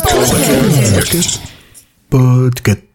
[0.00, 1.40] Podcast.
[2.10, 2.89] Podcast.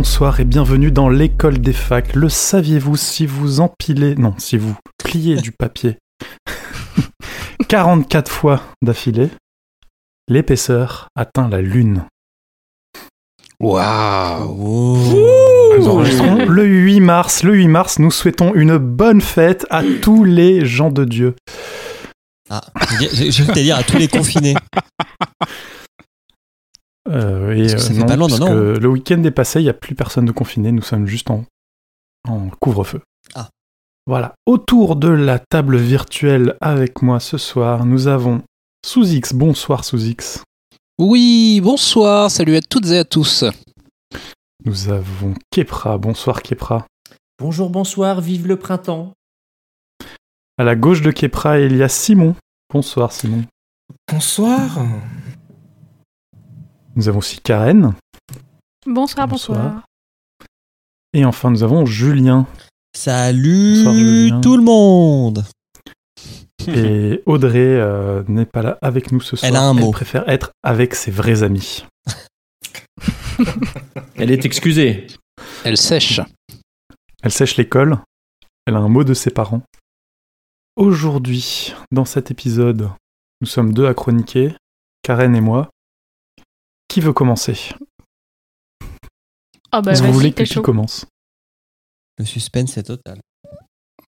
[0.00, 2.14] Bonsoir et bienvenue dans l'école des facs.
[2.14, 5.98] Le saviez-vous si vous empilez, non, si vous pliez du papier
[7.68, 9.28] 44 fois d'affilée,
[10.26, 12.06] l'épaisseur atteint la lune.
[13.60, 14.96] Waouh
[15.76, 17.42] Nous enregistrons le 8 mars.
[17.42, 21.34] Le 8 mars, nous souhaitons une bonne fête à tous les gens de Dieu.
[22.48, 22.62] Ah,
[23.02, 24.54] je je vais dire à tous les confinés.
[27.08, 28.56] Euh, et, Parce que ça euh, fait non, pas loin, non, parce non.
[28.56, 31.30] que Le week-end est passé, il n'y a plus personne de confiné, nous sommes juste
[31.30, 31.44] en,
[32.28, 33.00] en couvre-feu.
[33.34, 33.48] Ah.
[34.06, 34.34] Voilà.
[34.46, 38.42] Autour de la table virtuelle avec moi ce soir, nous avons
[38.84, 39.34] Sous-X.
[39.34, 40.42] Bonsoir Sous-X.
[40.98, 43.44] Oui, bonsoir, salut à toutes et à tous.
[44.64, 45.96] Nous avons Kepra.
[45.96, 46.86] Bonsoir Kepra.
[47.38, 49.14] Bonjour, bonsoir, vive le printemps.
[50.58, 52.34] À la gauche de Kepra, il y a Simon.
[52.70, 53.44] Bonsoir Simon.
[54.12, 54.78] Bonsoir.
[57.00, 57.94] Nous avons aussi Karen.
[58.84, 59.58] Bonsoir, Bonsoir.
[59.58, 59.84] bonsoir.
[61.14, 62.46] Et enfin, nous avons Julien.
[62.94, 64.40] Salut Bonsoir, Julien.
[64.42, 65.44] tout le monde
[66.68, 69.48] Et Audrey euh, n'est pas là avec nous ce soir.
[69.48, 69.92] Elle a un mot.
[69.92, 71.86] préfère être avec ses vrais amis.
[74.16, 75.06] Elle est excusée.
[75.64, 76.20] Elle sèche.
[77.22, 77.98] Elle sèche l'école.
[78.66, 79.62] Elle a un mot de ses parents.
[80.76, 82.90] Aujourd'hui, dans cet épisode,
[83.40, 84.54] nous sommes deux à chroniquer,
[85.00, 85.70] Karen et moi.
[86.90, 87.56] Qui veut commencer?
[89.70, 90.62] Ah bah vous voulez que t'es qui chaud.
[90.62, 91.06] commence
[92.18, 93.20] Le suspense est total.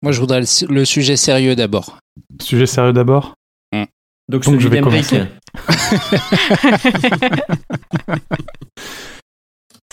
[0.01, 1.99] Moi, je voudrais le, su- le sujet sérieux d'abord.
[2.41, 3.33] Sujet sérieux d'abord?
[4.29, 5.23] Donc, Donc, je vais commencer.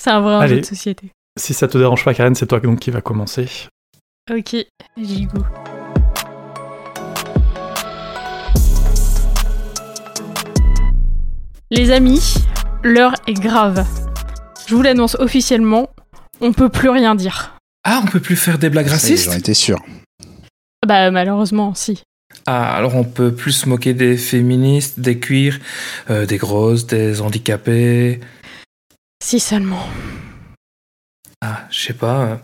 [0.00, 1.10] C'est un vrai enjeu de société.
[1.36, 3.48] Si ça te dérange pas, Karen, c'est toi donc qui va commencer.
[4.30, 4.54] Ok,
[4.96, 5.42] j'y go.
[11.70, 12.34] Les amis,
[12.82, 13.86] l'heure est grave.
[14.66, 15.88] Je vous l'annonce officiellement,
[16.40, 17.54] on peut plus rien dire.
[17.84, 19.78] Ah, on peut plus faire des blagues racistes J'en étais sûr.
[20.86, 22.02] Bah malheureusement, si.
[22.46, 25.58] Ah, alors on peut plus se moquer des féministes, des cuirs,
[26.10, 28.20] euh, des grosses, des handicapés.
[29.22, 29.82] Si seulement.
[31.40, 32.20] Ah, je sais pas.
[32.24, 32.36] euh,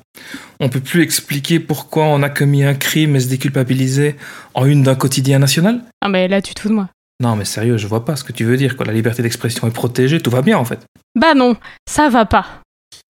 [0.60, 4.16] On peut plus expliquer pourquoi on a commis un crime et se déculpabiliser
[4.54, 5.82] en une d'un quotidien national?
[6.00, 6.88] Ah mais là tu te fous de moi.
[7.20, 8.76] Non, mais sérieux, je vois pas ce que tu veux dire.
[8.76, 8.86] Quoi.
[8.86, 10.80] La liberté d'expression est protégée, tout va bien en fait.
[11.14, 11.56] Bah non,
[11.88, 12.46] ça va pas.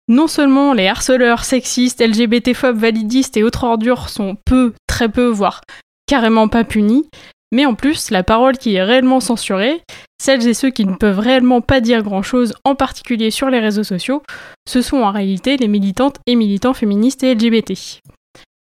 [0.09, 5.61] Non seulement les harceleurs, sexistes, LGBT-phobes, validistes et autres ordures sont peu, très peu, voire
[6.07, 7.07] carrément pas punis,
[7.53, 9.83] mais en plus, la parole qui est réellement censurée,
[10.21, 13.85] celles et ceux qui ne peuvent réellement pas dire grand-chose, en particulier sur les réseaux
[13.85, 14.23] sociaux,
[14.69, 18.01] ce sont en réalité les militantes et militants féministes et LGBT.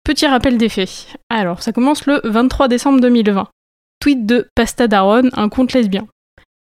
[0.04, 1.16] Petit rappel des faits.
[1.28, 3.48] Alors, ça commence le 23 décembre 2020.
[4.00, 6.06] Tweet de Pasta Daron, un compte lesbien.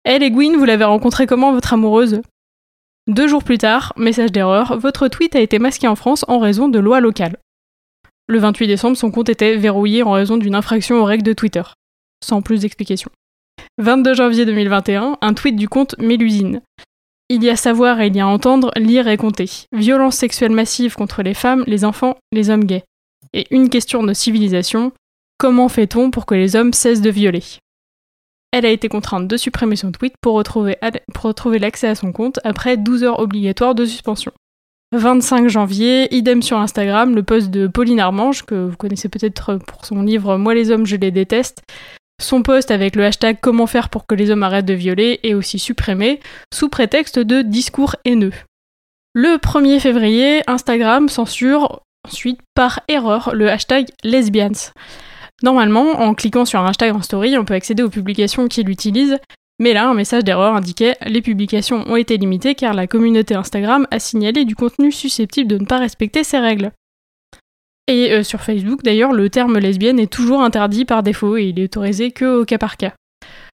[0.05, 2.21] Elle et Gwyn, vous l'avez rencontré comment, votre amoureuse?
[3.07, 6.69] Deux jours plus tard, message d'erreur, votre tweet a été masqué en France en raison
[6.69, 7.39] de lois locales.
[8.27, 11.63] Le 28 décembre, son compte était verrouillé en raison d'une infraction aux règles de Twitter.
[12.23, 13.11] Sans plus d'explications.
[13.79, 16.61] 22 janvier 2021, un tweet du compte Mélusine.
[17.31, 19.51] Il y a savoir et il y a entendre, lire et compter.
[19.73, 22.85] Violence sexuelle massive contre les femmes, les enfants, les hommes gays.
[23.33, 24.93] Et une question de civilisation,
[25.39, 27.43] comment fait-on pour que les hommes cessent de violer?
[28.53, 30.79] Elle a été contrainte de supprimer son tweet pour retrouver,
[31.59, 34.33] l'accès à son compte après 12 heures obligatoires de suspension.
[34.93, 39.85] 25 janvier, idem sur Instagram, le post de Pauline Armange, que vous connaissez peut-être pour
[39.85, 41.63] son livre Moi les hommes, je les déteste.
[42.23, 45.35] Son post avec le hashtag Comment faire pour que les hommes arrêtent de violer est
[45.35, 46.21] aussi supprimé,
[46.53, 48.33] sous prétexte de discours haineux.
[49.15, 54.73] Le 1er février, Instagram censure ensuite par erreur le hashtag lesbians.
[55.45, 59.19] Normalement, en cliquant sur un hashtag en story, on peut accéder aux publications qu'il utilise,
[59.61, 63.87] mais là, un message d'erreur indiquait les publications ont été limitées car la communauté Instagram
[63.91, 66.73] a signalé du contenu susceptible de ne pas respecter ces règles.
[67.89, 71.61] Et euh, sur Facebook, d'ailleurs, le terme lesbienne est toujours interdit par défaut et il
[71.61, 72.95] est autorisé que au cas par cas.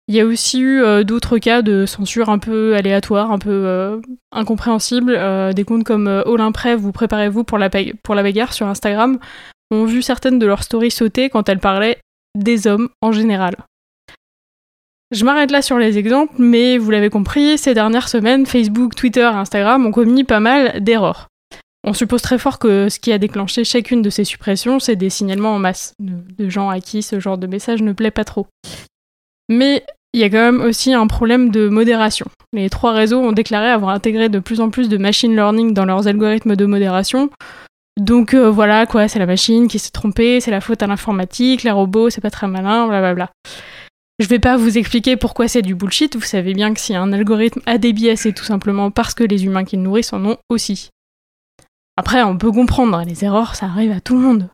[0.08, 3.50] Il y a aussi eu euh, d'autres cas de censure un peu aléatoires, un peu
[3.50, 4.00] euh,
[4.32, 5.14] incompréhensibles.
[5.14, 9.18] Euh, des comptes comme Olymprev ou Préparez-vous pour la bagarre sur Instagram?
[9.70, 11.98] Ont vu certaines de leurs stories sauter quand elles parlaient
[12.36, 13.56] des hommes en général.
[15.10, 19.24] Je m'arrête là sur les exemples, mais vous l'avez compris, ces dernières semaines, Facebook, Twitter
[19.24, 21.28] Instagram ont commis pas mal d'erreurs.
[21.84, 25.08] On suppose très fort que ce qui a déclenché chacune de ces suppressions, c'est des
[25.08, 28.24] signalements en masse de, de gens à qui ce genre de message ne plaît pas
[28.24, 28.46] trop.
[29.48, 32.26] Mais il y a quand même aussi un problème de modération.
[32.52, 35.84] Les trois réseaux ont déclaré avoir intégré de plus en plus de machine learning dans
[35.84, 37.30] leurs algorithmes de modération.
[37.98, 41.64] Donc euh, voilà, quoi, c'est la machine qui s'est trompée, c'est la faute à l'informatique,
[41.64, 43.30] les robots, c'est pas très malin, blablabla.
[44.20, 47.12] Je vais pas vous expliquer pourquoi c'est du bullshit, vous savez bien que si un
[47.12, 50.24] algorithme a des biais, c'est tout simplement parce que les humains qui le nourrissent en
[50.24, 50.90] ont aussi.
[51.96, 54.48] Après, on peut comprendre, les erreurs, ça arrive à tout le monde.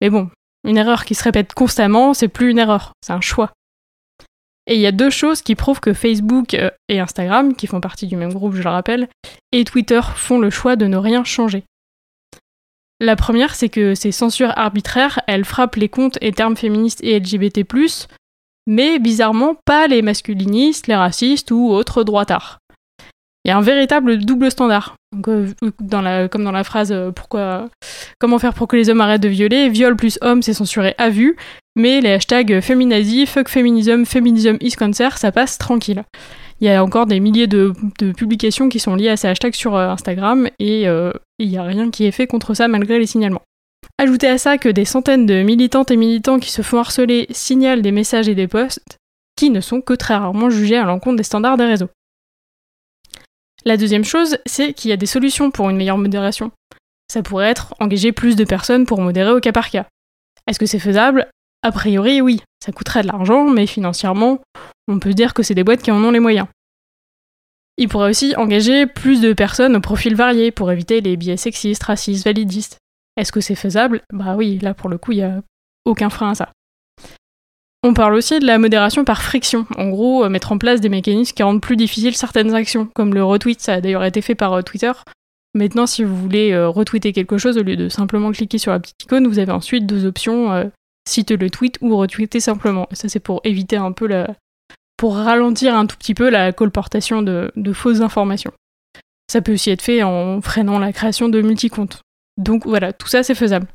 [0.00, 0.28] Mais bon,
[0.64, 3.52] une erreur qui se répète constamment, c'est plus une erreur, c'est un choix.
[4.66, 7.80] Et il y a deux choses qui prouvent que Facebook euh, et Instagram, qui font
[7.80, 9.08] partie du même groupe, je le rappelle,
[9.52, 11.62] et Twitter font le choix de ne rien changer.
[13.00, 17.18] La première, c'est que ces censures arbitraires, elles frappent les comptes et termes féministes et
[17.18, 17.64] LGBT+,
[18.66, 22.58] mais bizarrement pas les masculinistes, les racistes ou autres droitards.
[23.44, 24.96] Il y a un véritable double standard.
[25.28, 25.52] Euh,
[26.28, 27.68] comme dans la phrase euh, pourquoi,
[28.18, 31.10] comment faire pour que les hommes arrêtent de violer, viol plus homme c'est censuré à
[31.10, 31.36] vue,
[31.76, 36.02] mais les hashtags féminazi, fuck féminisme, féminisme is cancer, ça passe tranquille.
[36.60, 37.72] Il y a encore des milliers de,
[38.16, 41.62] publications qui sont liées à ces hashtags sur euh, Instagram et euh, il n'y a
[41.62, 43.42] rien qui est fait contre ça malgré les signalements.
[43.98, 47.82] Ajoutez à ça que des centaines de militantes et militants qui se font harceler signalent
[47.82, 48.98] des messages et des posts
[49.36, 51.90] qui ne sont que très rarement jugés à l'encontre des standards des réseaux.
[53.64, 56.52] La deuxième chose, c'est qu'il y a des solutions pour une meilleure modération.
[57.08, 59.86] Ça pourrait être engager plus de personnes pour modérer au cas par cas.
[60.46, 61.28] Est-ce que c'est faisable?
[61.62, 62.42] A priori, oui.
[62.64, 64.40] Ça coûterait de l'argent, mais financièrement,
[64.88, 66.46] on peut dire que c'est des boîtes qui en ont les moyens.
[67.78, 71.82] Il pourrait aussi engager plus de personnes au profil varié pour éviter les biais sexistes,
[71.82, 72.78] racistes, validistes.
[73.16, 74.02] Est-ce que c'est faisable?
[74.12, 75.42] Bah oui, là pour le coup, il n'y a
[75.84, 76.52] aucun frein à ça.
[77.82, 79.66] On parle aussi de la modération par friction.
[79.76, 83.14] En gros, euh, mettre en place des mécanismes qui rendent plus difficiles certaines actions, comme
[83.14, 84.92] le retweet, ça a d'ailleurs été fait par euh, Twitter.
[85.56, 88.78] Maintenant, si vous voulez euh, retweeter quelque chose, au lieu de simplement cliquer sur la
[88.78, 90.64] petite icône, vous avez ensuite deux options, euh,
[91.08, 92.86] cite le tweet ou retweeter simplement.
[92.92, 94.34] Ça, c'est pour éviter un peu la...
[94.96, 98.52] pour ralentir un tout petit peu la colportation de, de fausses informations.
[99.30, 102.00] Ça peut aussi être fait en freinant la création de multicomptes.
[102.36, 103.66] Donc voilà, tout ça, c'est faisable.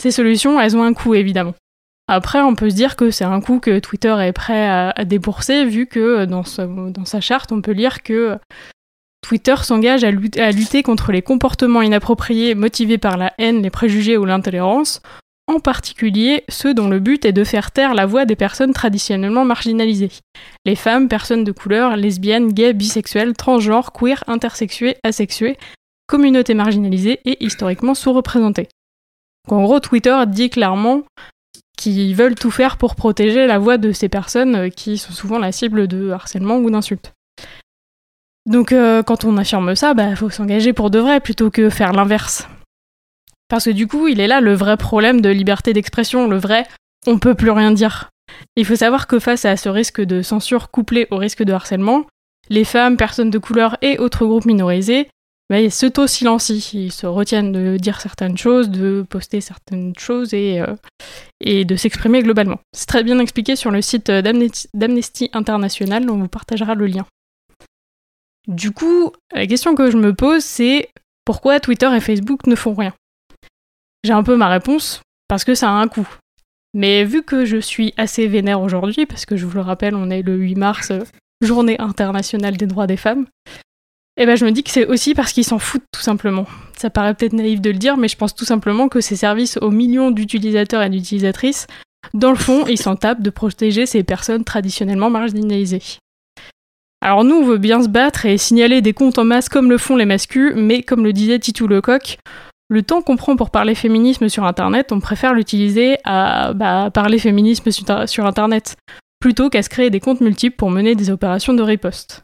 [0.00, 1.54] Ces solutions, elles ont un coût, évidemment.
[2.06, 5.64] Après, on peut se dire que c'est un coût que Twitter est prêt à, débourser,
[5.64, 8.36] vu que euh, dans, sa- charte, on peut lire que
[9.22, 14.26] Twitter s'engage à lutter contre les comportements inappropriés motivés par la haine, les préjugés ou
[14.26, 15.00] l'intolérance,
[15.46, 19.44] en particulier ceux dont le but est de faire taire la voix des personnes traditionnellement
[19.44, 20.12] marginalisées.
[20.64, 25.58] Les femmes, personnes de couleur, lesbiennes, gays, bisexuelles, transgenres, queer, intersexués, asexués,
[26.06, 28.68] communautés marginalisées et historiquement sous-représentées.
[29.48, 31.02] En gros, Twitter dit clairement
[31.76, 35.38] qu'ils veulent tout faire pour protéger la voix de ces personnes euh, qui sont souvent
[35.38, 37.12] la cible de harcèlement ou d'insultes.
[38.46, 41.92] Donc euh, quand on affirme ça, bah faut s'engager pour de vrai plutôt que faire
[41.92, 42.46] l'inverse.
[43.48, 46.66] Parce que du coup, il est là le vrai problème de liberté d'expression, le vrai
[47.06, 48.10] on peut plus rien dire.
[48.56, 52.06] Il faut savoir que face à ce risque de censure couplé au risque de harcèlement,
[52.48, 55.08] les femmes, personnes de couleur et autres groupes minorisés
[55.50, 60.60] bah, ils s'auto-silencient, ils se retiennent de dire certaines choses, de poster certaines choses et,
[60.60, 60.74] euh,
[61.40, 62.60] et de s'exprimer globalement.
[62.72, 66.86] C'est très bien expliqué sur le site euh, d'Amnesty d'Amnesty International, on vous partagera le
[66.86, 67.06] lien.
[68.48, 70.88] Du coup, la question que je me pose, c'est
[71.26, 72.94] pourquoi Twitter et Facebook ne font rien?
[74.04, 76.08] J'ai un peu ma réponse, parce que ça a un coût.
[76.74, 80.10] Mais vu que je suis assez vénère aujourd'hui, parce que je vous le rappelle, on
[80.10, 81.00] est le 8 mars, euh,
[81.40, 83.26] journée internationale des droits des femmes,
[84.16, 86.46] eh ben je me dis que c'est aussi parce qu'ils s'en foutent tout simplement.
[86.76, 89.56] Ça paraît peut-être naïf de le dire, mais je pense tout simplement que ces services
[89.56, 91.66] aux millions d'utilisateurs et d'utilisatrices,
[92.12, 95.82] dans le fond, ils s'en tapent de protéger ces personnes traditionnellement marginalisées.
[97.00, 99.78] Alors nous, on veut bien se battre et signaler des comptes en masse comme le
[99.78, 102.18] font les mascus, mais comme le disait Titou Lecoq,
[102.68, 107.18] le temps qu'on prend pour parler féminisme sur Internet, on préfère l'utiliser à bah, parler
[107.18, 108.76] féminisme sur, Internet,
[109.20, 112.22] plutôt qu'à se créer des comptes multiples pour mener des opérations de riposte.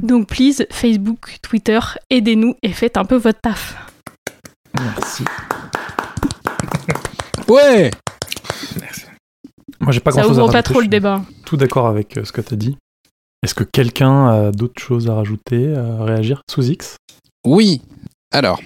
[0.00, 3.76] Donc please, Facebook, Twitter, aidez-nous et faites un peu votre taf.
[4.80, 5.24] Merci.
[7.46, 7.90] Ouais
[9.80, 11.20] Moi, j'ai pas Ça grand chose à ouvre pas rajouter, trop le débat.
[11.44, 12.78] Tout d'accord avec euh, ce que tu as dit.
[13.42, 16.40] Est-ce que quelqu'un a d'autres choses à rajouter, à réagir?
[16.50, 16.96] Sous X?
[17.44, 17.82] Oui.
[18.32, 18.58] Alors,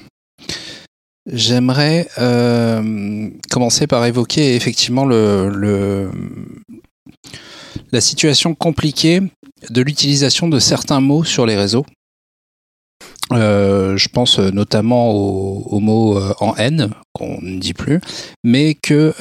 [1.33, 6.11] j'aimerais euh, commencer par évoquer effectivement le,
[7.93, 9.21] la situation compliquée
[9.71, 11.87] de l'utilisation de certains mots sur les réseaux.
[13.33, 18.01] Euh, je pense notamment au, au mot euh, en haine, qu'on ne dit plus,
[18.43, 19.13] mais que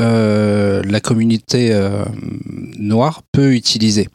[0.85, 1.77] la communauté
[2.77, 4.09] noire peut utiliser.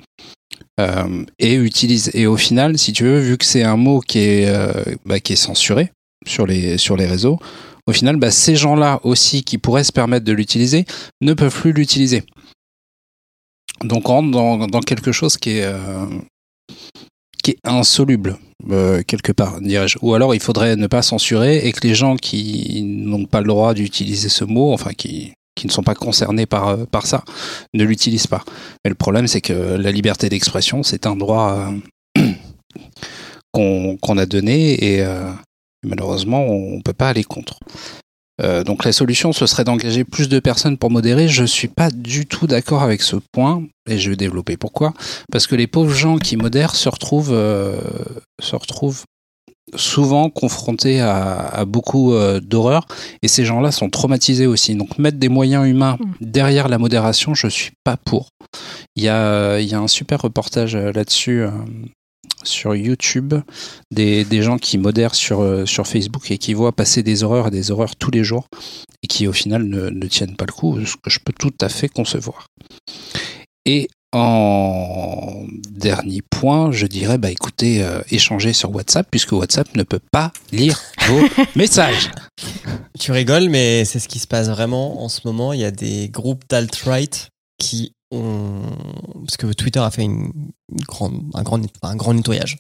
[1.39, 2.11] Et utilise.
[2.15, 4.53] Et au final, si tu veux, vu que c'est un mot qui est,
[5.05, 5.93] bah, qui est censuré
[6.27, 7.39] sur les, sur les réseaux,
[7.87, 10.85] au final, bah, ces gens-là aussi qui pourraient se permettre de l'utiliser
[11.21, 12.25] ne peuvent plus l'utiliser.
[13.83, 16.07] Donc on rentre dans, quelque chose qui est, euh,
[17.65, 18.39] insoluble,
[18.71, 19.99] euh, quelque part, dirais-je.
[20.03, 23.49] Ou alors il faudrait ne pas censurer et que les gens qui n'ont pas le
[23.49, 25.33] droit d'utiliser ce mot, enfin qui,
[25.65, 27.25] ne sont pas concernés par, euh, par ça,
[27.75, 28.45] ne l'utilisent pas.
[28.85, 31.73] Mais le problème, c'est que la liberté d'expression, c'est un droit
[33.53, 35.05] qu'on a donné et
[35.85, 37.59] malheureusement, on ne peut pas aller contre.
[38.41, 41.29] Euh, donc la solution, ce serait d'engager plus de personnes pour modérer.
[41.29, 44.95] Je suis pas du tout d'accord avec ce point et je vais développer pourquoi.
[45.31, 47.79] Parce que les pauvres gens qui modèrent se retrouvent, euh,
[48.41, 49.05] se retrouvent
[49.77, 52.87] souvent confrontés à, à beaucoup euh, d'horreurs
[53.23, 54.75] et ces gens-là sont traumatisés aussi.
[54.75, 56.13] Donc mettre des moyens humains Mm.
[56.21, 58.29] derrière la modération, je suis pas pour.
[58.97, 61.45] Il y a, il y a un super reportage là-dessus.
[62.45, 63.35] Sur YouTube,
[63.91, 67.49] des, des gens qui modèrent sur, euh, sur Facebook et qui voient passer des horreurs
[67.49, 68.47] et des horreurs tous les jours
[69.03, 71.55] et qui au final ne, ne tiennent pas le coup, ce que je peux tout
[71.61, 72.47] à fait concevoir.
[73.65, 79.83] Et en dernier point, je dirais, bah écoutez, euh, échangez sur WhatsApp, puisque WhatsApp ne
[79.85, 81.21] peut pas lire vos
[81.57, 82.11] messages.
[82.99, 85.53] Tu rigoles, mais c'est ce qui se passe vraiment en ce moment.
[85.53, 90.33] Il y a des groupes d'alt-right qui Parce que Twitter a fait une
[90.87, 92.59] grande, un, grand, un grand nettoyage.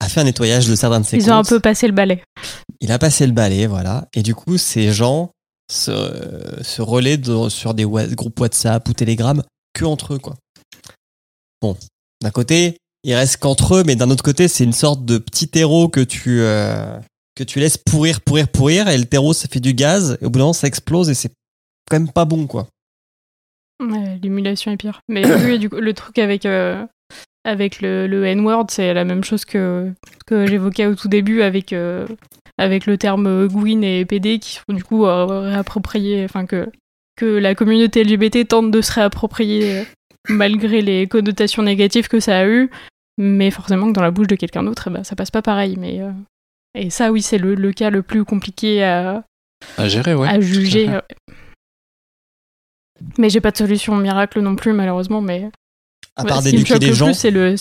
[0.00, 2.22] A fait un nettoyage de certains de ses Ils ont un peu passé le balai.
[2.80, 4.08] Il a passé le balai, voilà.
[4.14, 5.30] Et du coup, ces gens
[5.70, 9.42] se, se relaient de- sur des groupes WhatsApp ou Telegram
[9.74, 10.36] que entre eux, quoi.
[11.62, 11.76] Bon,
[12.22, 15.48] d'un côté, ils restent qu'entre eux, mais d'un autre côté, c'est une sorte de petit
[15.48, 16.98] terreau que tu, euh,
[17.36, 20.30] que tu laisses pourrir, pourrir, pourrir, et le terreau, ça fait du gaz, et au
[20.30, 21.30] bout d'un moment, ça explose, et c'est
[21.90, 22.66] quand même pas bon, quoi.
[23.80, 25.00] Ouais, L'émulation est pire.
[25.08, 26.84] Mais oui, du coup, le truc avec, euh,
[27.44, 29.90] avec le, le N-word, c'est la même chose que,
[30.26, 32.06] que j'évoquais au tout début avec, euh,
[32.58, 36.68] avec le terme Gwyn et PD qui sont du coup euh, réappropriés, enfin que,
[37.16, 39.84] que la communauté LGBT tente de se réapproprier euh,
[40.28, 42.70] malgré les connotations négatives que ça a eu.
[43.18, 45.76] Mais forcément que dans la bouche de quelqu'un d'autre, eh ben, ça passe pas pareil.
[45.78, 46.00] Mais,
[46.74, 49.24] et ça, oui, c'est le, le cas le plus compliqué à,
[49.76, 50.26] À gérer, ouais.
[50.28, 50.88] à juger.
[53.00, 53.06] Ouais.
[53.18, 55.20] Mais j'ai pas de solution miracle non plus, malheureusement.
[55.20, 55.50] Mais
[56.16, 57.12] À Ouais, part me d'éduquer le gens.
[57.14, 57.54] c'est le.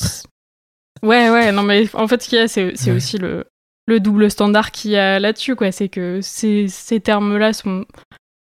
[1.01, 2.91] Ouais, ouais, non, mais en fait, ce qu'il y a, c'est Ouais.
[2.95, 3.45] aussi le,
[3.87, 5.71] le double standard qu'il y a là-dessus, quoi.
[5.71, 7.85] C'est que ces, ces termes-là sont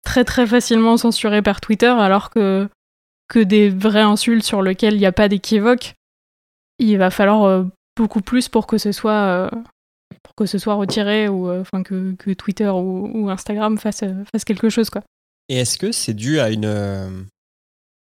[0.03, 2.67] très, très facilement censurés par Twitter, alors que,
[3.29, 5.93] que des vraies insultes sur lesquelles il n'y a pas d'équivoque,
[6.79, 7.63] il va falloir euh,
[7.95, 9.11] beaucoup plus pour que ce soit.
[9.11, 9.49] euh,
[10.23, 14.03] pour que ce soit retiré ou euh, enfin que, que Twitter ou, ou Instagram fasse,
[14.03, 15.01] euh, fasse quelque chose quoi.
[15.51, 17.23] Et est-ce que c'est dû à une euh,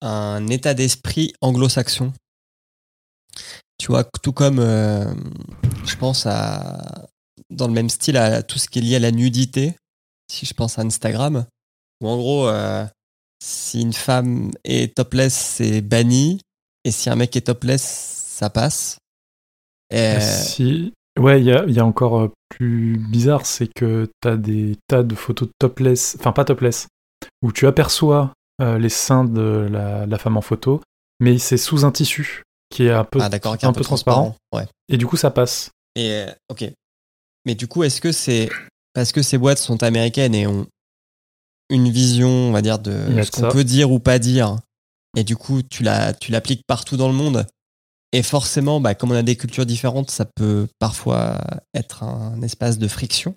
[0.02, 2.12] un état d'esprit anglo-saxon?
[3.78, 5.06] Tu vois, tout comme euh,
[5.86, 7.08] je pense à
[7.50, 9.74] dans le même style à tout ce qui est lié à la nudité.
[10.30, 11.46] Si je pense à Instagram,
[12.02, 12.86] où en gros, euh,
[13.42, 16.42] si une femme est topless, c'est banni,
[16.84, 18.98] et si un mec est topless, ça passe.
[19.92, 20.92] Et, Si...
[21.18, 25.50] Ouais, il y y a encore plus bizarre, c'est que t'as des tas de photos
[25.58, 26.88] topless, enfin pas topless,
[27.42, 30.82] où tu aperçois euh, les seins de la, la femme en photo,
[31.20, 33.84] mais c'est sous un tissu qui est un peu, ah d'accord, qui est un peu
[33.84, 34.68] transparent, Ouais.
[34.90, 35.72] et du coup ça passe.
[35.96, 36.66] Et euh, ok.
[37.46, 38.50] Mais du coup, est-ce que c'est
[38.94, 40.68] parce que ces boîtes sont américaines et ont
[41.70, 44.58] une vision, on va dire, de ce qu'on peut dire ou pas dire,
[45.16, 47.48] et du coup, tu l'appliques partout dans le monde.
[48.12, 51.40] Et forcément, bah, comme on a des cultures différentes, ça peut parfois
[51.76, 53.36] être un espace de friction?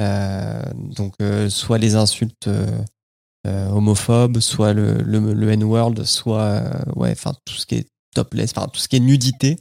[0.00, 6.62] Euh, donc, euh, soit les insultes euh, homophobes, soit le, le, le N-word, soit
[6.96, 9.58] ouais, enfin tout ce qui est topless, enfin tout ce qui est nudité,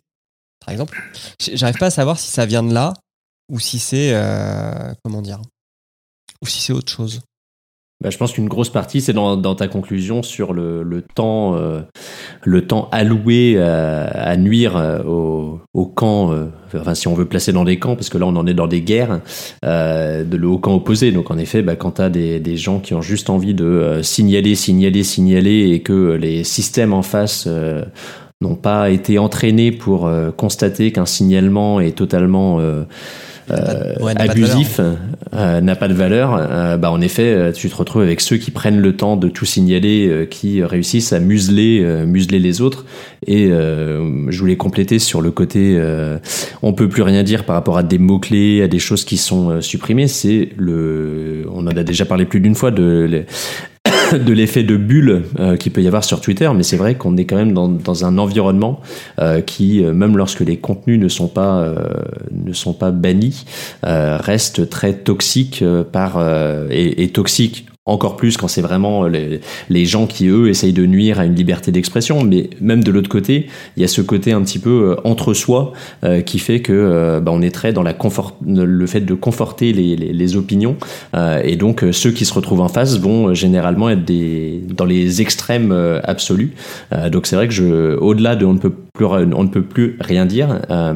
[0.59, 1.01] par exemple.
[1.39, 2.93] J'arrive pas à savoir si ça vient de là
[3.49, 4.13] ou si c'est
[5.03, 5.41] comment dire,
[6.41, 7.21] ou si c'est autre chose.
[8.03, 11.55] Bah, je pense qu'une grosse partie, c'est dans, dans ta conclusion sur le, le temps,
[11.55, 11.79] euh,
[12.43, 17.25] le temps alloué à, à nuire euh, au, au camp, euh, enfin si on veut
[17.25, 19.21] placer dans des camps, parce que là on en est dans des guerres,
[19.63, 21.11] euh, de le au camp opposé.
[21.13, 23.63] Donc en effet, bah, quand tu as des, des gens qui ont juste envie de
[23.63, 27.47] euh, signaler, signaler, signaler, et que les systèmes en face
[28.41, 32.83] n'ont pas été entraînés pour constater qu'un signalement est totalement euh,
[34.01, 34.79] ouais, abusif
[35.35, 38.37] euh, n'a pas de valeur, euh, bah en effet, euh, tu te retrouves avec ceux
[38.37, 42.61] qui prennent le temps de tout signaler, euh, qui réussissent à museler, euh, museler les
[42.61, 42.85] autres.
[43.25, 45.79] Et euh, je voulais compléter sur le côté,
[46.61, 49.17] on peut plus rien dire par rapport à des mots clés, à des choses qui
[49.17, 50.07] sont supprimées.
[50.07, 53.25] C'est le, on en a déjà parlé plus d'une fois de le-
[54.17, 57.25] de l'effet de bulle euh, peut y avoir sur Twitter, mais c'est vrai qu'on est
[57.25, 58.79] quand même dans, dans un environnement
[59.19, 61.75] euh, qui, euh, même lorsque les contenus ne sont pas euh,
[62.31, 63.45] ne sont pas bannis,
[63.83, 66.21] reste très toxique par
[66.69, 70.85] et, et toxique encore plus quand c'est vraiment les, les gens qui eux essayent de
[70.85, 72.23] nuire à une liberté d'expression.
[72.23, 75.33] Mais même de l'autre côté il y a ce côté un petit peu euh, entre
[75.33, 75.73] soi
[76.03, 79.13] euh, qui fait que euh, bah, on est très dans la confort le fait de
[79.13, 80.77] conforter les, opinions.
[81.15, 84.61] Euh, et donc euh, ceux qui se retrouvent en face vont euh, généralement être des
[84.69, 86.53] dans les extrêmes euh, absolus.
[86.93, 90.27] Euh, donc c'est vrai que au-delà de on ne peut on ne peut plus rien
[90.27, 90.61] dire.
[90.69, 90.93] Euh,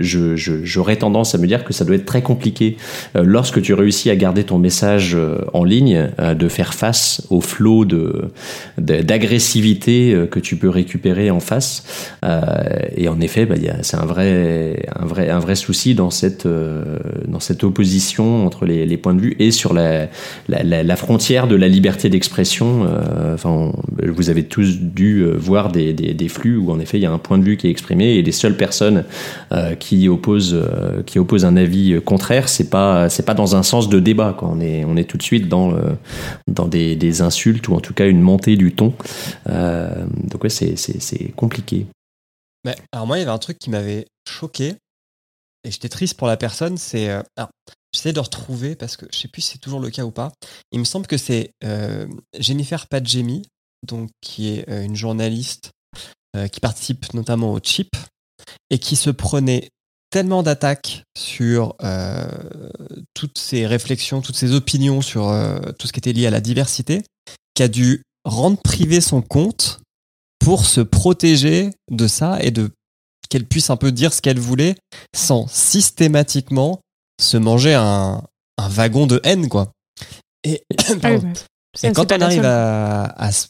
[0.00, 2.78] j'aurais tendance à me dire que ça doit être très compliqué
[3.14, 7.26] euh, lorsque tu réussis à garder ton message euh, en ligne euh, de faire face
[7.28, 8.30] au flot de
[8.78, 12.12] d'agressivité que tu peux récupérer en face.
[12.96, 17.40] Et en effet bah, c'est un vrai un vrai un vrai souci dans cette dans
[17.40, 20.08] cette opposition entre les, points de vue et sur la
[20.48, 22.86] la, la, frontière de la liberté d'expression.
[23.34, 27.06] Enfin vous avez tous dû voir des, des, des flux où en effet il y
[27.06, 29.04] a un point de vue qui est exprimé et les seules personnes
[29.52, 33.56] euh, qui opposent euh, qui opposent un avis euh, contraire c'est pas c'est pas dans
[33.56, 35.74] un sens de débat on est on est tout de suite dans
[36.46, 38.94] dans des, des insultes ou en tout cas une montée du ton
[39.46, 41.86] donc ouais c'est c'est compliqué
[42.64, 44.74] Mais, alors moi, il y avait un truc qui m'avait choqué
[45.64, 46.76] et j'étais triste pour la personne.
[46.76, 47.22] C'est euh,
[47.92, 50.32] j'essaie de retrouver parce que je sais plus si c'est toujours le cas ou pas.
[50.72, 51.52] Il me semble que c'est
[52.38, 53.42] Jennifer Padjemi,
[53.86, 55.72] donc qui est une journaliste
[56.36, 57.96] euh, qui participe notamment au Chip
[58.70, 59.70] et qui se prenait
[60.10, 62.26] tellement d'attaques sur euh,
[63.14, 66.40] toutes ses réflexions, toutes ses opinions sur euh, tout ce qui était lié à la
[66.40, 67.02] diversité,
[67.54, 69.80] qui a dû rendre privé son compte
[70.38, 72.70] pour se protéger de ça et de
[73.28, 74.76] qu'elle puisse un peu dire ce qu'elle voulait
[75.14, 76.80] sans systématiquement
[77.20, 78.22] se manger un,
[78.58, 79.72] un wagon de haine quoi.
[80.44, 80.62] Et,
[81.94, 83.46] quand on arrive à, à ce,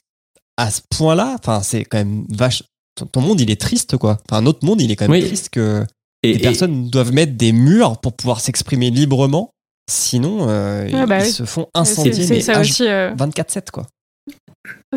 [0.56, 2.62] à ce point-là, enfin c'est quand même vache.
[2.96, 4.18] Ton, ton monde il est triste quoi.
[4.28, 5.26] Enfin notre monde il est quand même Oui.
[5.26, 5.84] triste que
[6.22, 9.50] et, les et- personnes doivent mettre des murs pour pouvoir s'exprimer librement.
[9.88, 11.30] Sinon euh, Ouais, bah ils oui.
[11.30, 12.88] se font incendier c'est mais ça H- aussi.
[12.88, 13.86] euh, 24/7 quoi.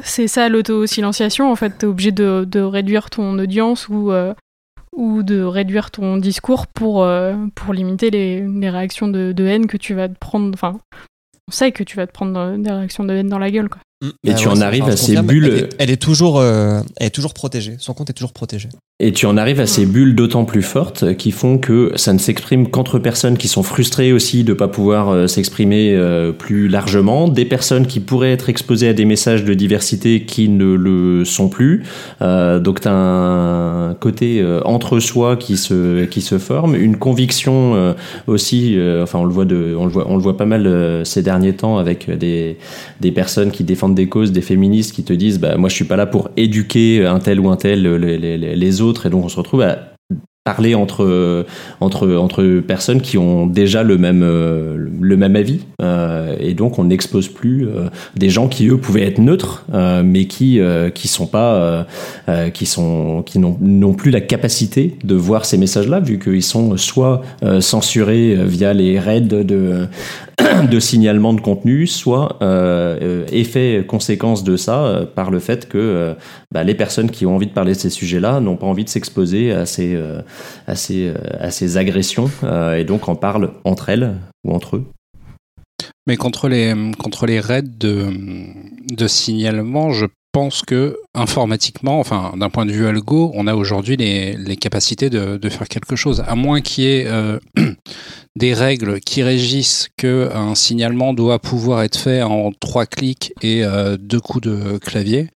[0.03, 4.33] C'est ça l'auto-silenciation, en fait, t'es obligé de, de réduire ton audience ou, euh,
[4.95, 9.67] ou de réduire ton discours pour, euh, pour limiter les, les réactions de, de haine
[9.67, 10.49] que tu vas te prendre.
[10.53, 10.79] Enfin,
[11.47, 13.81] on sait que tu vas te prendre des réactions de haine dans la gueule, quoi.
[14.23, 17.07] Et tu en arrives à ces confirme, bulles- Elle est, elle est toujours, euh, elle
[17.07, 17.75] est toujours protégée.
[17.79, 18.69] Son compte est toujours protégé.
[19.01, 22.17] Et tu en arrives à ces bulles d'autant plus fortes qui font que ça ne
[22.17, 27.27] s'exprime qu'entre personnes qui sont frustrées aussi de pas pouvoir euh, s'exprimer euh, plus largement,
[27.27, 31.49] des personnes qui pourraient être exposées à des messages de diversité qui ne le sont
[31.49, 31.83] plus.
[32.21, 36.97] Euh, donc tu as un côté euh, entre soi qui se qui se forme, une
[36.97, 37.93] conviction euh,
[38.27, 38.75] aussi.
[38.77, 41.03] euh, enfin, on le voit de, on le voit, on le voit pas mal euh,
[41.05, 42.57] ces derniers temps avec des
[43.01, 45.85] des personnes qui défendent des causes, des féministes qui te disent bah moi je suis
[45.85, 49.25] pas là pour éduquer un tel ou un tel les, les, les autres et donc
[49.25, 49.88] on se retrouve à
[50.49, 51.45] parler entre
[51.79, 56.79] entre entre personnes qui ont déjà le même euh, le même avis euh, et donc
[56.79, 59.65] on n'expose plus euh, des gens qui eux pouvaient être neutres
[60.03, 60.59] mais qui
[60.95, 61.85] qui sont pas
[62.53, 66.77] qui sont qui n'ont plus la capacité de voir ces messages là vu qu'ils sont
[66.77, 67.21] soit
[67.59, 69.87] censurés via les raids de
[70.69, 75.77] de signalement de contenu, soit euh, effet conséquence de ça euh, par le fait que
[75.77, 76.13] euh,
[76.51, 78.89] bah, les personnes qui ont envie de parler de ces sujets-là n'ont pas envie de
[78.89, 79.97] s'exposer à ces
[80.67, 84.77] à ces euh, à ces agressions euh, et donc en parlent entre elles ou entre
[84.77, 84.85] eux.
[86.07, 88.07] Mais contre les, contre les raids de,
[88.91, 93.95] de signalement, je pense que informatiquement, enfin d'un point de vue algo, on a aujourd'hui
[93.95, 96.23] les, les capacités de, de faire quelque chose.
[96.27, 97.39] À moins qu'il y ait euh,
[98.35, 103.63] des règles qui régissent que un signalement doit pouvoir être fait en trois clics et
[103.99, 105.29] deux coups de clavier.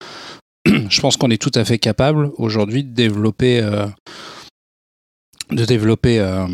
[0.66, 3.62] je pense qu'on est tout à fait capable aujourd'hui de développer,
[5.50, 6.46] de développer euh,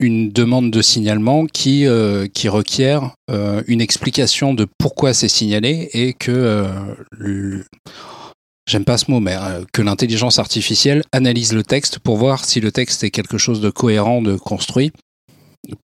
[0.00, 5.88] une demande de signalement qui, euh, qui requiert euh, une explication de pourquoi c'est signalé
[5.92, 7.62] et que euh,
[8.66, 9.36] j'aime pas ce mot, mais
[9.72, 13.70] que l'intelligence artificielle analyse le texte pour voir si le texte est quelque chose de
[13.70, 14.92] cohérent, de construit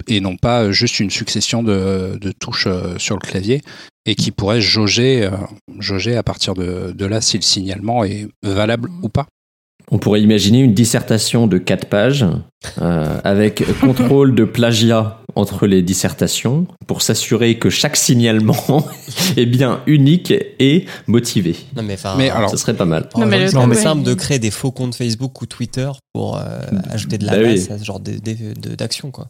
[0.06, 3.62] et non pas juste une succession de, de touches sur le clavier
[4.04, 5.30] et qui pourrait jauger,
[5.78, 9.26] jauger à partir de, de là si le signalement est valable ou pas.
[9.94, 12.24] On pourrait imaginer une dissertation de 4 pages
[12.80, 18.86] euh, avec contrôle de plagiat entre les dissertations pour s'assurer que chaque signalement
[19.36, 21.56] est bien unique et motivé.
[21.76, 23.08] Non, mais enfin, Mais alors- Ce serait pas mal.
[23.16, 23.74] Non, mais c'est ouais.
[23.74, 26.40] simple de créer des faux comptes Facebook ou Twitter pour euh,
[26.90, 27.50] ajouter de la Bah oui.
[27.50, 29.28] masse à ce genre d'action, quoi.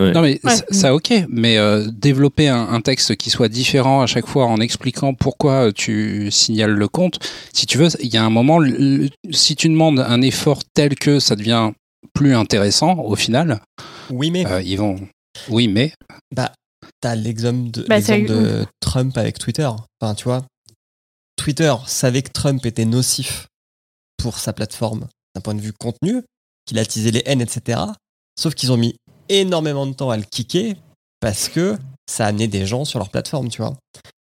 [0.00, 0.12] Ouais.
[0.12, 0.56] Non mais Ouais.
[0.56, 4.46] ça, ça, ok, mais euh, développer un, un texte qui soit différent à chaque fois
[4.46, 7.18] en expliquant pourquoi tu signales le compte,
[7.52, 10.94] si tu veux, il y a un moment, le- si tu demandes un effort tel
[10.94, 11.72] que ça devient
[12.14, 13.60] plus intéressant au final,
[14.10, 14.96] Oui, mais euh, ils vont.
[15.50, 15.92] Oui, mais
[16.34, 16.52] bah,
[17.00, 19.68] t'as l'exemple de, Bah, l'exemple de Trump avec Twitter.
[20.00, 20.42] Enfin, tu vois,
[21.36, 23.46] Twitter savait que Trump était nocif
[24.16, 26.22] pour sa plateforme d'un point de vue contenu,
[26.66, 27.80] qu'il attisait les haines, etc.
[28.38, 28.94] Sauf qu'ils ont mis
[29.28, 30.74] énormément de temps à le kicker
[31.20, 31.76] parce que
[32.10, 33.76] ça a amené des gens sur leur plateforme, tu vois.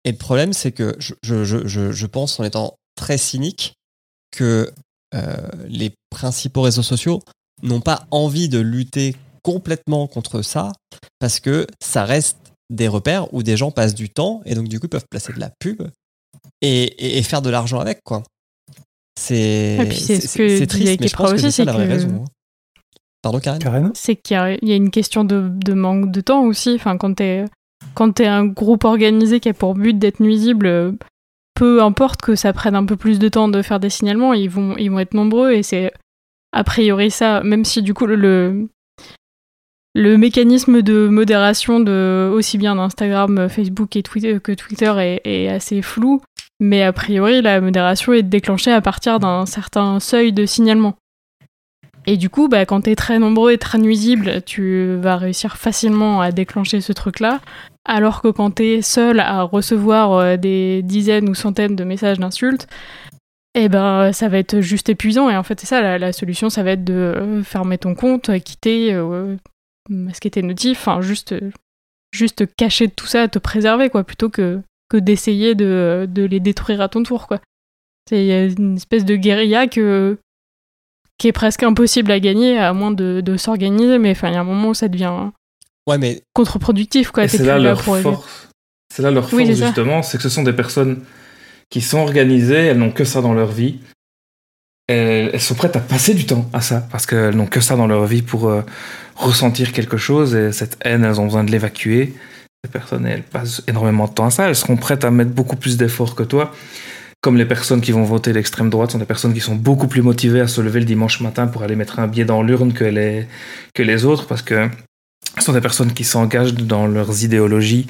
[0.05, 3.73] Et le problème, c'est que je, je, je, je, pense, en étant très cynique,
[4.31, 4.71] que
[5.15, 5.35] euh,
[5.67, 7.21] les principaux réseaux sociaux
[7.61, 10.71] n'ont pas envie de lutter complètement contre ça
[11.19, 12.37] parce que ça reste
[12.69, 15.39] des repères où des gens passent du temps et donc du coup peuvent placer de
[15.39, 15.81] la pub
[16.61, 18.23] et, et- et faire de l'argent avec quoi.
[19.19, 19.77] C'est
[20.57, 22.25] c'est triste, mais je pense que c'est la vraie raison.
[23.23, 26.11] Pardon Karen Karen c'est qu'il y, a- il y a une question de, de manque
[26.11, 26.73] de temps aussi.
[26.75, 27.45] Enfin, quand t'es
[27.95, 30.95] quand t'es un groupe organisé qui a pour but d'être nuisible,
[31.55, 34.49] peu importe que ça prenne un peu plus de temps de faire des signalements, ils
[34.49, 35.91] vont ils vont être nombreux et c'est
[36.51, 37.41] a priori ça.
[37.43, 38.67] Même si du coup le
[39.95, 45.47] le mécanisme de modération de aussi bien d'Instagram, Facebook et Twitter que Twitter est, est
[45.49, 46.21] assez flou,
[46.59, 50.95] mais a priori la modération est déclenchée à partir d'un certain seuil de signalement.
[52.05, 56.21] Et du coup, bah, quand t'es très nombreux et très nuisible, tu vas réussir facilement
[56.21, 57.39] à déclencher ce truc-là.
[57.85, 62.67] Alors que quand t'es seul à recevoir euh, des dizaines ou centaines de messages d'insultes,
[63.55, 65.29] eh ben, ça va être juste épuisant.
[65.29, 68.29] Et en fait, c'est ça, la, solution, ça va être de euh, fermer ton compte,
[68.29, 69.35] euh, quitter, euh,
[69.89, 71.51] masquer tes notifs, enfin, juste, euh,
[72.11, 74.61] juste cacher tout ça, te préserver, quoi, plutôt que,
[74.93, 77.39] d'essayer de, les détruire à ton tour, quoi.
[78.07, 80.19] C'est une espèce de guérilla que,
[81.17, 84.37] qui est presque impossible à gagner à moins de, de s'organiser, mais enfin, il y
[84.37, 85.29] a un moment où ça devient
[85.87, 87.27] Ouais, mais contre-productif, quoi.
[87.27, 88.49] C'est là là leur pour force.
[88.93, 91.01] C'est là leur Oui, force, justement, c'est que ce sont des personnes
[91.69, 93.79] qui sont organisées, elles n'ont que ça dans leur vie.
[94.87, 97.75] Elles, elles sont prêtes à passer du temps à ça, parce qu'elles n'ont que ça
[97.75, 98.61] dans leur vie pour euh,
[99.15, 102.13] ressentir quelque chose, et cette haine, elles ont besoin de l'évacuer.
[102.63, 105.57] Ces personnes, elles passent énormément de temps à ça, elles seront prêtes à mettre beaucoup
[105.57, 106.53] plus d'efforts que toi.
[107.23, 110.01] Comme les personnes qui vont voter l'extrême droite sont des personnes qui sont beaucoup plus
[110.01, 112.83] motivées à se lever le dimanche matin pour aller mettre un billet dans l'urne que
[112.83, 113.27] les,
[113.73, 114.69] que les autres, parce que
[115.37, 117.87] ce sont des personnes qui s'engagent dans leurs idéologies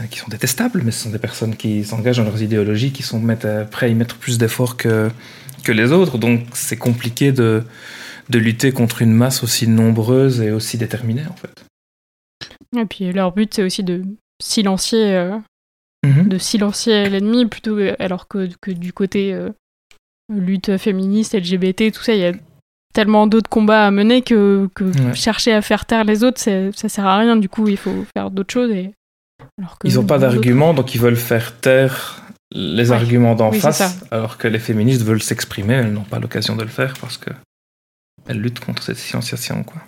[0.00, 3.02] euh, qui sont détestables, mais ce sont des personnes qui s'engagent dans leurs idéologies, qui
[3.02, 5.10] sont euh, prêts à y mettre plus d'efforts que,
[5.64, 6.16] que les autres.
[6.16, 7.64] Donc c'est compliqué de,
[8.30, 11.66] de lutter contre une masse aussi nombreuse et aussi déterminée, en fait.
[12.80, 14.02] Et puis leur but, c'est aussi de
[14.42, 15.36] silencier, euh,
[16.04, 16.28] Mhm.
[16.28, 19.50] de silencier l'ennemi, plutôt que- alors que, que du côté euh,
[20.32, 22.32] lutte féministe, LGBT, tout ça, il y a
[22.92, 25.14] tellement d'autres combats à mener que, que Ouais.
[25.14, 27.36] chercher à faire taire les autres, ça sert à rien.
[27.36, 28.70] Du coup, il faut faire d'autres choses.
[28.72, 28.92] Et...
[29.58, 32.20] Alors que Ils n'ont pas d'arguments, donc ils veulent faire taire
[32.54, 32.96] les Ouais.
[32.96, 36.62] arguments d'en Oui, face, alors que les féministes veulent s'exprimer, elles n'ont pas l'occasion de
[36.62, 37.30] le faire parce que
[38.26, 39.80] elles luttent contre cette silenciation, quoi.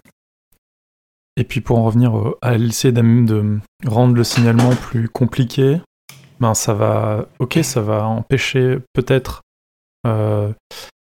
[1.37, 5.81] Et puis pour en revenir à essayer d'am- de rendre le signalement plus compliqué,
[6.44, 9.40] ben ça va, ok, ça va empêcher peut-être
[10.07, 10.52] euh,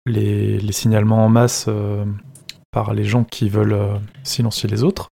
[0.07, 2.03] les, les signalements en masse euh,
[2.71, 5.07] par les gens qui veulent euh, silencier les autres,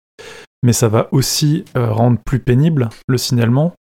[0.62, 3.73] mais ça va aussi euh, rendre plus pénible le signalement,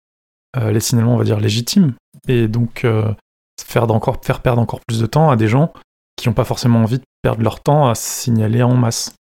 [0.57, 1.95] euh, les signalements on va dire légitimes,
[2.29, 3.13] et donc euh,
[3.61, 5.73] faire, d'encore, faire perdre encore plus de temps à des gens
[6.17, 9.15] qui n'ont pas forcément envie de perdre leur temps à signaler en masse.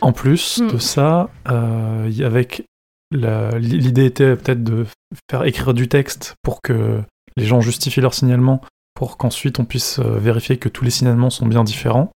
[0.00, 0.68] En plus Mm.
[0.72, 2.64] de ça, euh, y- avec
[3.10, 4.86] l'idée était peut-être de
[5.30, 7.02] faire écrire du texte pour que
[7.36, 8.60] les gens justifient leur signalement,
[8.94, 12.10] pour qu'ensuite on puisse euh, vérifier que tous les signalements sont bien différents.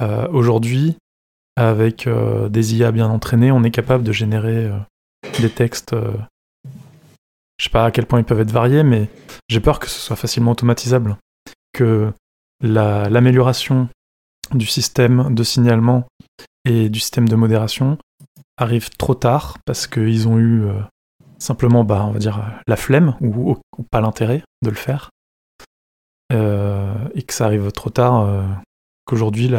[0.00, 0.96] Euh, Aujourd'hui,
[1.56, 4.70] avec euh, des IA bien entraînés, on est capable de générer
[5.40, 5.94] des textes.
[7.58, 9.08] je sais pas à quel point ils peuvent être variés, mais
[9.48, 11.16] j'ai peur que ce soit facilement automatisable,
[11.72, 12.12] que
[12.62, 13.88] la- l'amélioration
[14.52, 16.04] du système de signalement
[16.64, 17.98] et du système de modération
[18.62, 20.80] arrive trop tard parce qu'ils ont eu euh,
[21.38, 23.56] simplement, bah, on va dire, euh, la flemme ou,
[23.90, 25.10] pas l'intérêt de le faire.
[26.32, 28.26] Euh, et que ça arrive trop tard,
[29.04, 29.50] qu'aujourd'hui,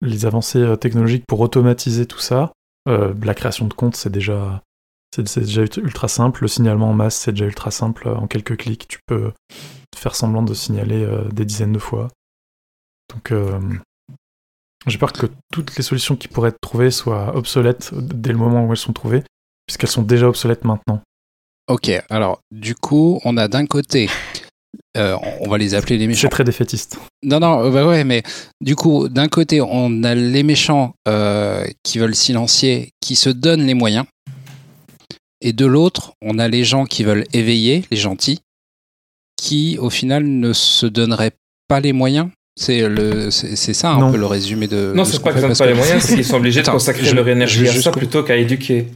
[0.00, 2.52] les avancées technologiques pour automatiser tout ça,
[2.86, 4.62] la création de comptes, c'est déjà,
[5.18, 8.98] déjà ultra simple, le signalement en masse, c'est déjà ultra simple, en quelques clics, tu
[9.04, 9.32] peux
[9.94, 12.08] faire semblant de signaler des dizaines de fois.
[13.10, 13.34] Donc,
[14.86, 18.64] j'ai peur que toutes les solutions qui pourraient être trouvées soient obsolètes dès le moment
[18.64, 19.22] où elles sont trouvées,
[19.66, 21.00] puisqu'elles sont déjà obsolètes maintenant.
[21.68, 24.08] Ok, alors du coup, on a d'un côté,
[24.96, 26.28] euh, on va les appeler les C'est méchants.
[26.28, 26.98] très défaitiste.
[27.24, 28.22] Non, non, euh, bah ouais, mais
[28.60, 33.66] du coup, d'un côté, on a les méchants euh, qui veulent silencier, qui se donnent
[33.66, 34.06] les moyens.
[35.40, 38.40] Et de l'autre, on a les gens qui veulent éveiller, les gentils,
[39.36, 41.32] qui au final ne se donneraient
[41.68, 42.30] pas les moyens.
[42.58, 44.10] C'est le, c'est ça un Non.
[44.12, 44.92] peu le résumé de.
[44.94, 47.04] Non, c'est ce pas qu'ils n'ont pas les moyens, c'est qu'ils sont obligés de consacrer
[47.04, 48.86] je- leur énergie à ça plutôt qu'à éduquer.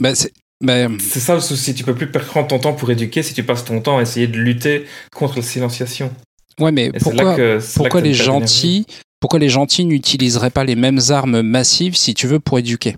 [0.00, 3.22] Bah, c'est- bah, C'est ça le souci, tu peux plus prendre ton temps pour éduquer
[3.22, 6.12] si tu passes ton temps à essayer de lutter contre la silenciation.
[6.58, 8.86] ouais, mais Et pourquoi, que, pourquoi les gentils,
[9.20, 12.96] pourquoi les gentils n'utiliseraient pas les mêmes armes massives si tu veux pour éduquer?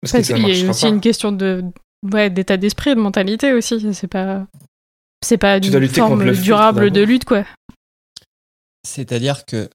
[0.00, 0.88] Parce qu'il y a aussi pas.
[0.88, 1.64] une question de
[2.12, 3.92] ouais, d'état d'esprit et de mentalité aussi.
[3.92, 4.46] C'est pas
[5.22, 7.44] c'est pas Tu une forme durable de lutte quoi.
[8.86, 9.68] C'est-à-dire que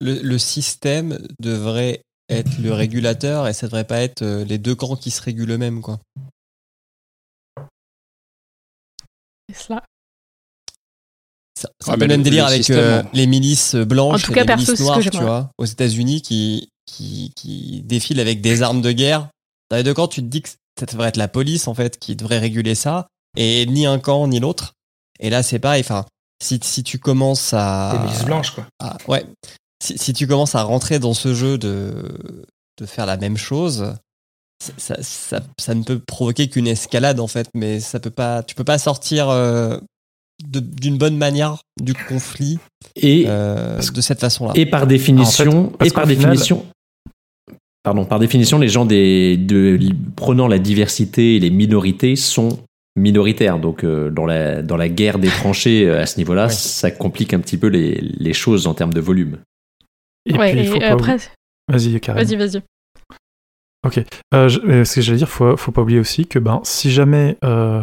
[0.00, 4.74] le, le système devrait être le régulateur et ça devrait pas être euh, les deux
[4.74, 5.98] camps qui se régulent eux-mêmes, quoi.
[9.48, 9.82] C'est cela.
[11.58, 13.10] Ça, Ouais, ça mais le même délire le avec système, euh, hein.
[13.12, 15.64] les milices blanches En tout et cas, les perso, milices c'est noires, tu vois, aux
[15.66, 19.28] États-Unis qui, qui, qui défilent avec des armes de guerre.
[19.70, 21.98] Dans les deux camps, tu te dis que ça devrait être la police, en fait,
[21.98, 24.72] qui devrait réguler ça, et ni un camp ni l'autre.
[25.18, 26.06] Et là, c'est pareil, enfin,
[26.42, 28.06] si, si tu commences à.
[28.18, 28.66] Des blanches, quoi.
[29.08, 29.24] Ouais.
[29.82, 31.94] Si, si tu commences à rentrer dans ce jeu de,
[32.78, 33.94] de faire la même chose,
[34.62, 38.42] ça, ça, ça- ça ne peut provoquer qu'une escalade en fait, mais ça peut pas,
[38.42, 39.78] tu peux pas sortir euh,
[40.46, 42.58] de- d'une bonne manière du conflit
[42.96, 44.52] Et, euh, de cette façon-là.
[44.54, 46.66] et par définition, En fait, parce et par définition,
[47.82, 49.78] pardon, par définition, les gens des, de,
[50.16, 52.58] prenant la diversité et les minorités sont
[52.96, 53.58] minoritaires.
[53.58, 56.50] Donc, euh, dans, la, dans la guerre des tranchées, euh, à ce niveau-là, Ouais.
[56.52, 59.38] ça complique un petit peu les, les choses en termes de volume.
[60.26, 61.16] Et ouais, puis, il et faut pas après,
[61.68, 62.22] Vas-y, Karen.
[62.24, 62.62] vas-y, vas-y.
[64.34, 66.90] Euh, je- euh, ce que j'allais dire, faut, faut pas oublier aussi que ben, si
[66.90, 67.82] jamais euh,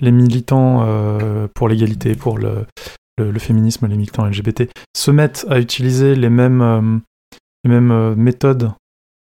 [0.00, 2.66] les militants euh, pour l'égalité, pour le,
[3.18, 6.98] le, le féminisme, les militants LGBT, se mettent à utiliser les mêmes, euh,
[7.64, 8.72] les mêmes méthodes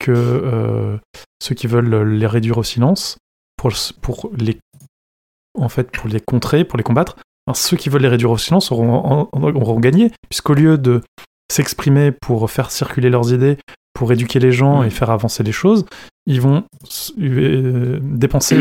[0.00, 0.96] que euh,
[1.42, 3.18] ceux qui veulent les réduire au silence,
[3.56, 4.56] pour, pour les,
[5.58, 7.16] en fait, pour les contrer, pour les combattre,
[7.54, 11.02] ceux qui veulent les réduire au silence auront, auront gagné, puisqu'au lieu de
[11.50, 13.58] s'exprimer pour faire circuler leurs idées,
[13.94, 15.84] pour éduquer les gens et faire avancer les choses,
[16.26, 16.64] ils vont
[17.18, 18.56] euh, dépenser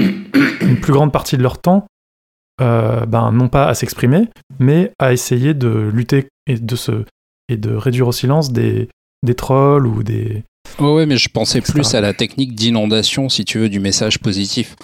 [0.62, 1.86] une plus grande partie de leur temps,
[2.62, 7.04] euh, ben, non pas à s'exprimer, mais à essayer de lutter et de, se,
[7.50, 8.90] et de réduire au silence des,
[9.24, 10.44] des trolls ou des...
[10.80, 11.74] Ouais, mais je pensais Etc.
[11.74, 14.76] plus à la technique d'inondation, si tu veux, du message positif.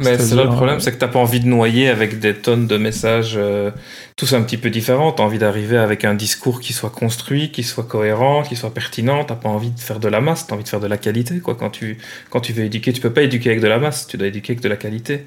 [0.00, 2.66] Mais c'est là le problème, c'est que t'as pas envie de noyer avec des tonnes
[2.66, 3.70] de messages euh,
[4.16, 5.12] tous un petit peu différents.
[5.12, 9.24] T'as envie d'arriver avec un discours qui soit construit, qui soit cohérent, qui soit pertinent.
[9.24, 11.38] T'as pas envie de faire de la masse, t'as envie de faire de la qualité.
[11.38, 11.54] Quoi.
[11.54, 11.98] Quand, tu,
[12.30, 14.54] quand tu veux éduquer, tu peux pas éduquer avec de la masse, tu dois éduquer
[14.54, 15.26] avec de la qualité.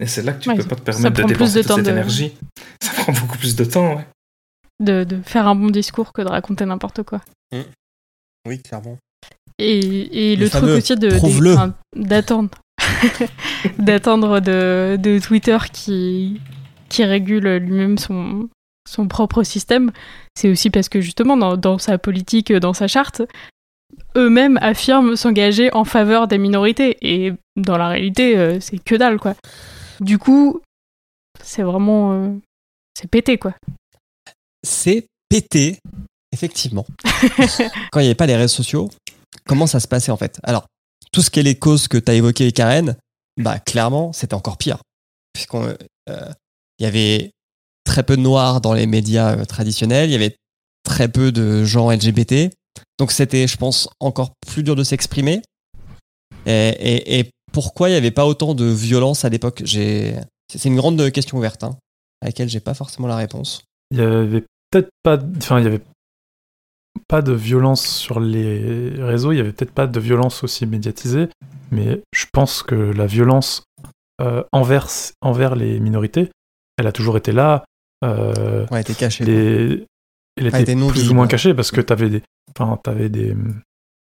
[0.00, 1.84] Et c'est là que tu Ouais, peux pas te permettre de dépenser de toute cette
[1.84, 2.32] de- énergie.
[2.82, 4.06] Ça prend beaucoup plus de temps, ouais.
[4.80, 7.20] De, de faire un bon discours que de raconter n'importe quoi.
[8.46, 8.96] Oui, clairement.
[9.58, 11.10] Et, et Le le, truc aussi de
[11.96, 12.50] d'attendre
[13.78, 16.40] d'attendre de, de Twitter qui
[16.88, 18.48] qui régule lui-même son
[18.88, 19.92] son propre système,
[20.34, 23.20] c'est aussi parce que justement dans, dans sa politique, dans sa charte,
[24.16, 29.18] eux-mêmes affirment s'engager en faveur des minorités et dans la réalité euh, c'est que dalle
[29.18, 29.34] quoi.
[30.00, 30.60] Du coup,
[31.42, 32.30] c'est vraiment euh,
[32.94, 33.54] c'est pété quoi.
[34.66, 35.78] C'est pété,
[36.32, 36.86] effectivement.
[37.92, 38.88] Quand il n'y avait pas les réseaux sociaux,
[39.46, 40.40] comment ça se passait en fait?
[40.42, 40.66] Alors,
[41.12, 42.96] tout ce qui est les causes que tu as évoquées, Karen,
[43.40, 44.78] bah clairement, c'était encore pire.
[45.32, 45.74] Puisqu'on
[46.10, 46.32] euh,
[46.78, 47.30] y avait
[47.84, 50.36] très peu de noirs dans les médias euh, traditionnels, il y avait
[50.84, 52.50] très peu de gens LGBT.
[52.98, 55.42] Donc c'était, je pense, encore plus dur de s'exprimer.
[56.46, 59.62] Et, et- et pourquoi il n'y avait pas autant de violence à l'époque?
[59.66, 61.76] C'est une grande question ouverte, hein,
[62.22, 63.62] à laquelle j'ai pas forcément la réponse.
[63.90, 65.18] Il y avait peut-être pas...
[65.38, 65.80] Enfin, il y avait
[67.08, 71.28] pas de violence sur les réseaux, il y avait peut-être pas de violence aussi médiatisée,
[71.70, 73.62] mais je pense que la violence
[74.20, 74.88] euh, envers,
[75.20, 76.30] envers les minorités,
[76.76, 77.64] elle a toujours été là.
[78.04, 79.24] euh, Ouais, elle était cachée.
[79.24, 79.86] les-
[80.36, 81.30] elle était elle était non plus ou moins ouais.
[81.30, 82.22] cachée parce que tu avais des,
[82.56, 83.34] enfin, t'avais des,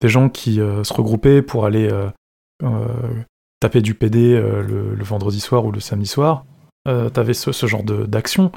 [0.01, 3.23] des gens qui euh, se regroupaient pour aller euh,
[3.59, 6.45] taper du PD le, le vendredi soir ou le samedi soir.
[6.85, 8.51] Tu avais ce, ce genre de- d'action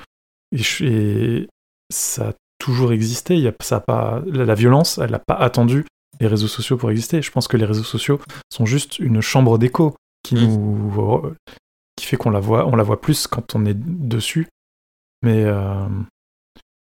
[0.53, 1.49] et, je- et
[1.93, 3.35] ça toujours existé.
[3.37, 5.85] Il y a, ça a pas, la, la violence, elle n'a pas attendu
[6.21, 7.23] les réseaux sociaux pour exister.
[7.23, 8.21] Je pense que les réseaux sociaux
[8.53, 9.95] sont juste une chambre d'écho
[10.25, 10.39] qui Mm.
[10.49, 11.35] nous
[12.01, 14.49] fait qu'on la voit, on la voit plus quand on est dessus.
[15.23, 15.87] Mais, euh,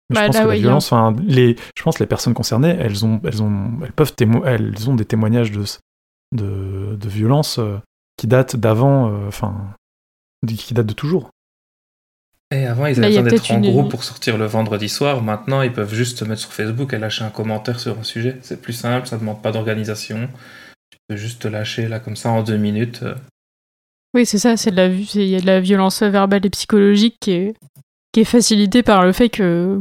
[0.08, 2.76] mais Bah, je pense que la violence, enfin, les, je pense que les personnes concernées,
[2.78, 5.64] elles ont, elles ont, elles peuvent témo- elles ont des témoignages de,
[6.32, 7.78] de, de violence euh,
[8.16, 9.74] qui datent d'avant, euh, enfin,
[10.46, 11.30] qui datent de toujours.
[12.52, 15.22] Et avant, ils Là, avaient besoin d'être en une- groupe pour sortir le vendredi soir.
[15.22, 18.38] Maintenant, ils peuvent juste se mettre sur Facebook et lâcher un commentaire sur un sujet.
[18.42, 20.28] C'est plus simple, ça demande pas d'organisation.
[20.90, 23.00] Tu peux juste te lâcher là comme ça en deux minutes.
[23.04, 23.14] euh.
[24.14, 27.16] Oui, c'est ça, c'est de la, il y a de la violence verbale et psychologique
[27.20, 27.54] qui est,
[28.12, 29.80] qui est facilitée par le fait que,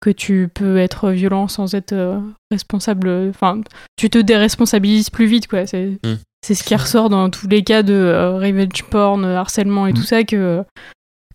[0.00, 2.20] que tu peux être violent sans être euh,
[2.52, 3.08] responsable.
[3.30, 3.60] Enfin,
[3.96, 5.66] tu te déresponsabilises plus vite, quoi.
[5.66, 6.18] C'est, Mm.
[6.46, 9.96] c'est ce qui ressort dans tous les cas de euh, revenge porn, harcèlement et Mm.
[9.96, 10.62] tout ça, que,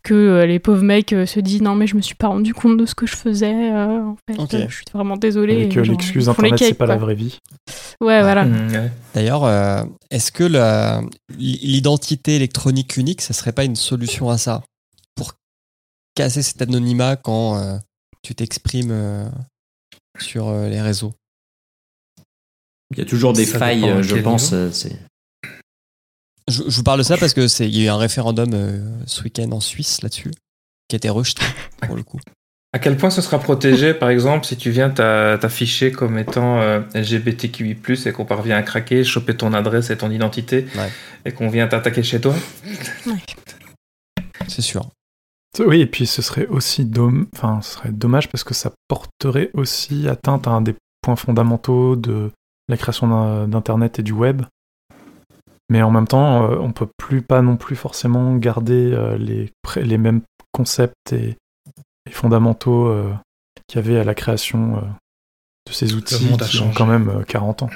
[0.04, 2.54] que euh, les pauvres mecs euh, se disent non, mais je me suis pas rendu
[2.54, 3.72] compte de ce que je faisais.
[3.74, 4.16] euh, en
[4.48, 5.54] fait, je suis vraiment désolé.
[5.66, 7.38] Avec l'excuse internet, c'est pas la vraie vie.
[8.02, 8.46] Ouais, voilà.
[8.46, 8.92] Mm, ouais.
[9.14, 11.02] D'ailleurs, euh, est-ce que la-
[11.38, 14.64] l'identité électronique unique, ça serait pas une solution à ça?
[15.16, 15.34] Pour
[16.16, 17.78] casser cet anonymat quand euh,
[18.22, 19.30] tu t'exprimes euh,
[20.20, 21.14] sur euh, les réseaux?
[22.92, 24.52] Il y a toujours des Ça failles, je pense.
[24.54, 24.98] euh, c'est-
[26.50, 28.50] je, je vous parle de ça parce que c'est il y a eu un référendum
[28.54, 30.32] euh, ce week-end en Suisse là-dessus
[30.88, 31.44] qui a été rejeté
[31.86, 32.20] pour le coup.
[32.72, 36.60] À quel point ce sera protégé, par exemple, si tu viens t'a- t'afficher comme étant
[36.62, 40.92] euh, LGBTQI+, et qu'on parvient à craquer, choper ton adresse et ton identité, Ouais.
[41.26, 42.36] et qu'on vient t'attaquer chez toi?
[44.48, 44.88] C'est sûr.
[45.60, 49.50] Oui, et puis ce serait aussi dom- enfin, ce serait dommage parce que ça porterait
[49.54, 52.32] aussi atteinte à un des points fondamentaux de
[52.68, 54.44] la création d'Internet et du web.
[55.70, 59.52] Mais en même temps, euh, on peut plus pas non plus forcément garder euh, les,
[59.78, 61.38] les mêmes concepts et,
[62.08, 63.14] et fondamentaux euh,
[63.68, 64.82] qu'il y avait à la création euh,
[65.68, 67.70] de ces outils qui ont quand même euh, 40 ans.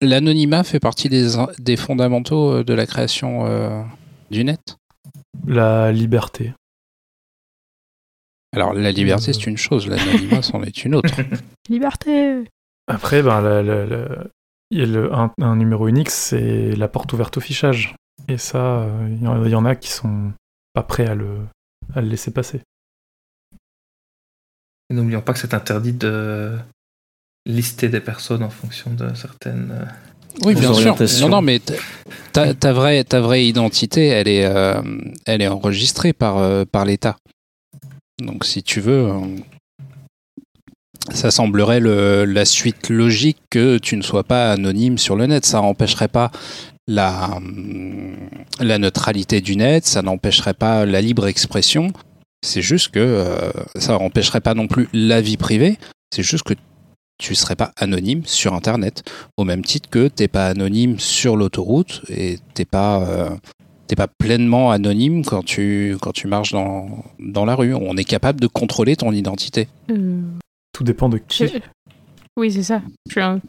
[0.00, 3.82] L'anonymat fait partie des, des fondamentaux de la création euh,
[4.30, 4.76] du net?
[5.46, 6.52] La liberté.
[8.54, 9.34] Alors la liberté Euh.
[9.34, 11.14] c'est une chose, l'anonymat c'en est une autre.
[11.68, 12.44] Liberté.
[12.86, 14.26] Après, ben, la- la- la-
[14.70, 17.94] le- un, un numéro unique, c'est la porte ouverte au fichage.
[18.28, 20.32] Et ça, euh, il y, en- il y en a qui sont
[20.72, 21.38] pas prêts à le,
[21.94, 22.60] à le laisser passer.
[24.90, 26.56] Et N'oublions pas que c'est interdit de
[27.46, 29.70] lister des personnes en fonction de certaines...
[29.72, 29.84] euh,
[30.44, 30.96] Oui, bien sûr.
[31.20, 31.60] Non, non, mais
[32.32, 34.80] ta, ta vraie, ta vraie identité, elle est, euh,
[35.26, 37.16] elle est enregistrée par, euh, par l'État.
[38.18, 39.20] Donc, si tu veux, euh,
[41.12, 45.44] ça semblerait le- la suite logique que tu ne sois pas anonyme sur le net.
[45.44, 46.30] Ça n'empêcherait pas
[46.86, 48.16] la, hum,
[48.78, 51.88] neutralité du net, ça n'empêcherait pas la libre expression.
[52.42, 55.78] C'est juste que euh, ça n'empêcherait pas non plus la vie privée.
[56.14, 56.54] C'est juste que
[57.18, 59.02] tu serais pas anonyme sur Internet
[59.36, 63.30] au même titre que t'es pas anonyme sur l'autoroute et t'es pas euh,
[63.96, 66.88] pas pleinement anonyme quand tu quand tu marches dans,
[67.20, 67.72] dans la rue.
[67.74, 69.68] On est capable de contrôler ton identité.
[69.90, 70.20] Euh,
[70.74, 71.62] Tout dépend de qui.
[72.36, 72.82] Oui, c'est ça.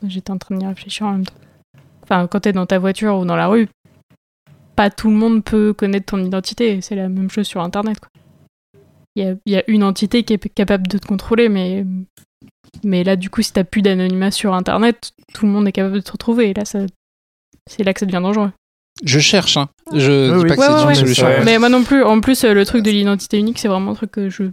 [0.07, 1.33] J'étais en train d'y réfléchir en même temps.
[2.03, 3.67] Enfin, quand t'es dans ta voiture ou dans la rue,
[4.75, 6.79] pas tout le monde peut connaître ton identité.
[6.81, 7.99] C'est la même chose sur Internet.
[7.99, 8.09] quoi.
[9.15, 11.83] Il y a, il y a une entité qui est capable de te contrôler, mais,
[12.83, 15.95] mais là, du coup, si t'as plus d'anonymat sur Internet, tout le monde est capable
[15.95, 16.51] de te retrouver.
[16.51, 16.85] Et là, ça,
[17.67, 18.51] c'est là que ça devient dangereux.
[19.03, 19.67] Je cherche, hein.
[19.93, 20.49] Je Oui, dis oui.
[20.49, 20.95] pas que Ouais, c'est ouais, une ouais.
[20.95, 21.25] solution.
[21.27, 21.43] Ouais.
[21.43, 22.03] Mais moi non plus.
[22.03, 24.43] En plus, le truc de l'identité unique, c'est vraiment un truc que je.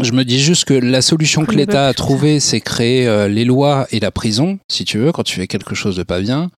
[0.00, 3.44] Je me dis juste que la solution que l'État a trouvée, c'est créer euh, les
[3.44, 6.50] lois et la prison, si tu veux, quand tu fais quelque chose de pas bien,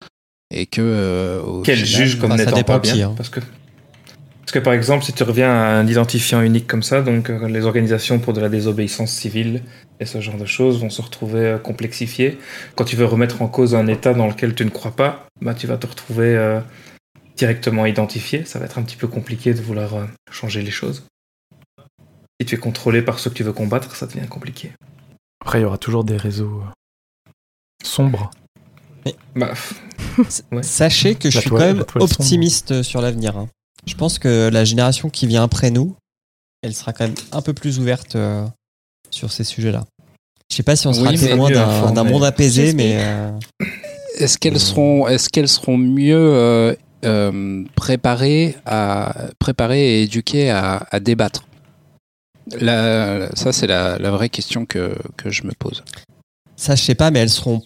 [0.55, 3.14] et que euh, Quel final- juge comme bah, ça n'étant dépend pas bien qui, hein.
[3.16, 7.02] parce que parce que par exemple si tu reviens à un identifiant unique comme ça
[7.02, 9.62] donc euh, les organisations pour de la désobéissance civile
[9.98, 12.38] et ce genre de choses vont se retrouver euh, complexifiées
[12.76, 15.52] quand tu veux remettre en cause un état dans lequel tu ne crois pas bah
[15.55, 16.61] tu vas te retrouver euh,
[17.37, 21.05] directement identifié ça va être un petit peu compliqué de vouloir euh, changer les choses
[22.40, 24.72] si tu es contrôlé par ceux que tu veux combattre ça devient compliqué
[25.40, 27.31] Après, il y aura toujours des réseaux euh,
[27.85, 28.31] sombres.
[29.35, 29.53] bah
[30.53, 30.62] Ouais.
[30.62, 32.20] Sachez que je La suis toile- quand même sombre.
[32.20, 33.37] optimiste sur l'avenir.
[33.37, 33.49] hein.
[33.87, 35.94] Je pense que la génération qui vient après nous,
[36.62, 38.46] elle sera quand même un peu plus ouverte euh,
[39.11, 39.85] sur ces sujets-là.
[40.51, 43.31] Je sais pas si on sera Oui, mais témoin d'un monde apaisé, mais euh,
[44.18, 50.87] Est-ce qu'elles seront, est-ce qu'elles seront mieux euh, euh, préparées à préparées et éduquées à,
[50.90, 51.46] à débattre
[52.61, 55.85] La- Ça, c'est la, la vraie question que, que je me pose.
[56.57, 57.62] ça je sais pas, mais elles seront,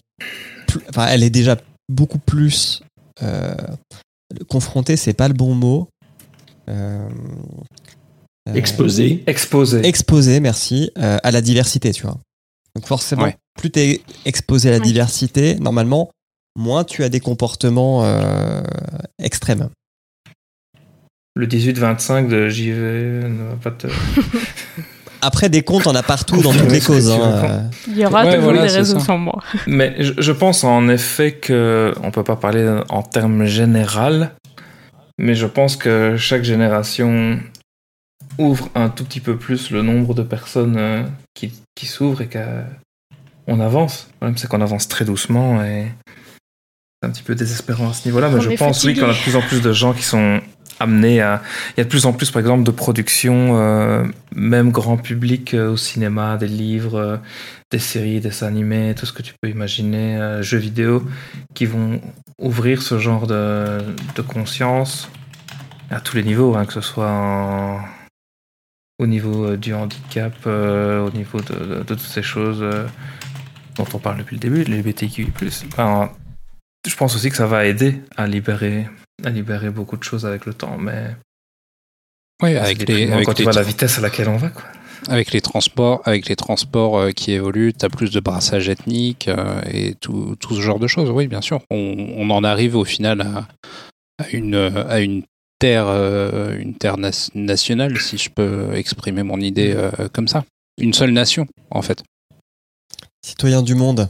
[0.67, 1.57] plus- enfin, elle est déjà
[1.89, 2.81] beaucoup plus
[3.23, 3.55] euh,
[4.49, 5.87] confrontée, c'est pas le bon mot.
[6.69, 7.07] Euh,
[8.49, 9.23] euh, Exposé.
[9.27, 12.17] exposé exposé, merci, euh, à la diversité, tu vois.
[12.75, 13.37] Donc forcément, Ouais.
[13.59, 16.09] plus tu es exposé à la diversité, normalement,
[16.57, 18.61] moins tu as des comportements euh,
[19.21, 19.69] extrêmes.
[21.35, 23.87] le 18-25 de JV ne va pas te.
[25.23, 27.11] Après, des comptes, on a partout dans toutes les causes.
[27.11, 27.69] hein.
[27.87, 29.39] Il y aura Ouais, toujours voilà, des réseaux sans moi.
[29.67, 34.33] Mais je, je pense en effet que on peut pas parler en termes général,
[35.19, 37.39] mais je pense que chaque génération
[38.39, 41.03] ouvre un tout petit peu plus le nombre de personnes euh,
[41.35, 44.07] qui, qui s'ouvrent et qu'on avance.
[44.13, 45.85] Le problème c'est qu'on avance très doucement et
[47.03, 48.29] un petit peu désespérant à ce niveau-là.
[48.29, 49.01] Mais On je pense oui fatigué.
[49.01, 50.39] qu'on a de plus en plus de gens qui sont
[50.79, 51.41] amenés à.
[51.75, 54.03] Il y a de plus en plus par exemple de productions, euh,
[54.35, 56.95] même grand public euh, au cinéma, des livres.
[56.95, 57.17] euh,
[57.71, 61.07] des séries, des dessins animés, tout ce que tu peux imaginer, jeux vidéo,
[61.55, 62.01] qui vont
[62.37, 63.77] ouvrir ce genre de,
[64.13, 65.09] de conscience
[65.89, 67.79] à tous les niveaux, hein, que ce soit en-
[68.99, 72.61] au niveau du handicap, au niveau de, de- de toutes ces choses
[73.77, 75.27] dont on parle depuis le début, les LGBTQI+.
[75.71, 76.11] Enfin,
[76.87, 78.87] je pense aussi que ça va aider à libérer,
[79.23, 81.15] à libérer beaucoup de choses avec le temps, mais
[82.41, 84.49] Oui, avec les, déprimant avec quand tu les, vois la vitesse à laquelle on va.
[84.49, 84.63] Quoi.
[85.07, 89.27] avec les transports, avec les transports euh, qui évoluent, tu as plus de brassage ethnique
[89.27, 91.09] euh, et tout, tout ce genre de choses.
[91.11, 91.61] Oui, bien sûr.
[91.69, 93.47] On, on en arrive au final à,
[94.23, 95.23] à une, à une
[95.59, 100.45] terre, euh, une terre nas- nationale, si je peux exprimer mon idée euh, comme ça.
[100.79, 102.01] Une seule nation, en fait.
[103.23, 104.09] Citoyen du monde.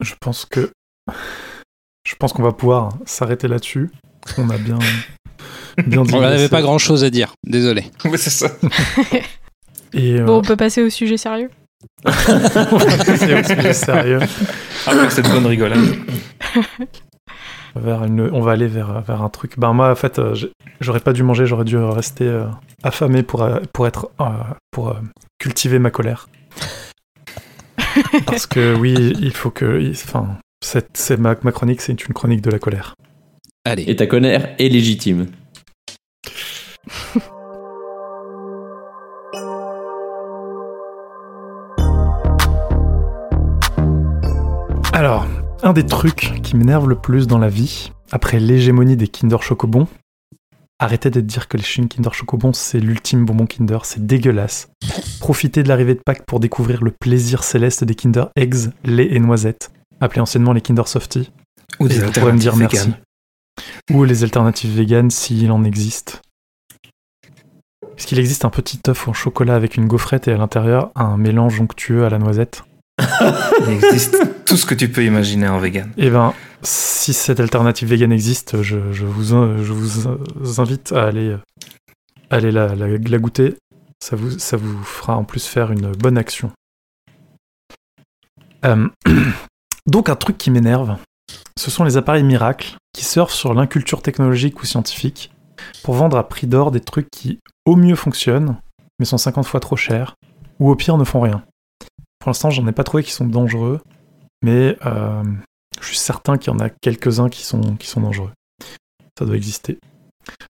[0.00, 0.70] Je pense que.
[2.06, 3.90] Je pense qu'on va pouvoir s'arrêter là-dessus.
[4.38, 4.78] On a bien.
[5.86, 7.84] bien On n'avait pas grand chose à dire, désolé.
[8.04, 8.48] Mais c'est ça.
[9.92, 11.50] Et euh, Bon, on peut passer au sujet sérieux
[12.06, 14.20] on va passer au sujet sérieux.
[14.86, 15.80] Après cette bonne rigolade.
[17.76, 19.58] Vers une, on va aller vers, vers un truc.
[19.58, 20.34] Ben moi, en fait, euh,
[20.80, 22.44] j'aurais pas dû manger, j'aurais dû rester euh,
[22.82, 24.26] affamé pour, pour être euh,
[24.70, 24.94] pour euh,
[25.38, 26.28] cultiver ma colère.
[28.26, 32.50] Parce que oui, il faut que, enfin, c'est ma, ma chronique, c'est une chronique de
[32.50, 32.94] la colère.
[33.64, 33.84] Allez.
[33.86, 35.26] Et ta colère est légitime.
[44.92, 45.26] Alors,
[45.62, 49.88] un des trucs qui m'énerve le plus dans la vie, après l'hégémonie des Kinder Chocobon,
[50.78, 54.68] arrêtez de dire que les chewing Kinder Chocobon c'est l'ultime bonbon Kinder, c'est dégueulasse.
[55.18, 59.18] Profitez de l'arrivée de Pâques pour découvrir le plaisir céleste des Kinder Eggs, lait et
[59.18, 59.70] noisettes,
[60.00, 61.30] appelés anciennement les Kinder Softy.
[61.80, 62.92] Ou vous pourrez me dire merci.
[63.92, 66.22] Ou les alternatives véganes s'il en existe.
[67.96, 71.16] Est-ce qu'il existe un petit œuf en chocolat avec une gaufrette et à l'intérieur un
[71.16, 72.64] mélange onctueux à la noisette?
[73.66, 75.92] Il existe tout ce que tu peux imaginer en vegan.
[75.96, 80.18] Eh ben, si cette alternative vegan existe, je, je vous, je vous in-
[80.58, 81.38] invite à aller, euh,
[82.30, 83.56] aller la, la- la goûter.
[84.02, 86.50] Ça vous, ça vous fera en plus faire une bonne action.
[88.64, 88.88] Euh,
[89.86, 90.96] donc un truc qui m'énerve,
[91.58, 95.32] ce sont les appareils miracles qui surfent sur l'inculture technologique ou scientifique
[95.82, 98.56] pour vendre à prix d'or des trucs qui au mieux fonctionnent,
[98.98, 100.14] mais sont 50 fois trop chers,
[100.58, 101.44] ou au pire ne font rien.
[102.18, 103.80] Pour l'instant, j'en ai pas trouvé qui sont dangereux,
[104.42, 105.22] mais euh,
[105.80, 107.60] je suis certain qu'il y en a quelques-uns qui sont,
[107.96, 108.30] dangereux.
[109.18, 109.78] Ça doit exister.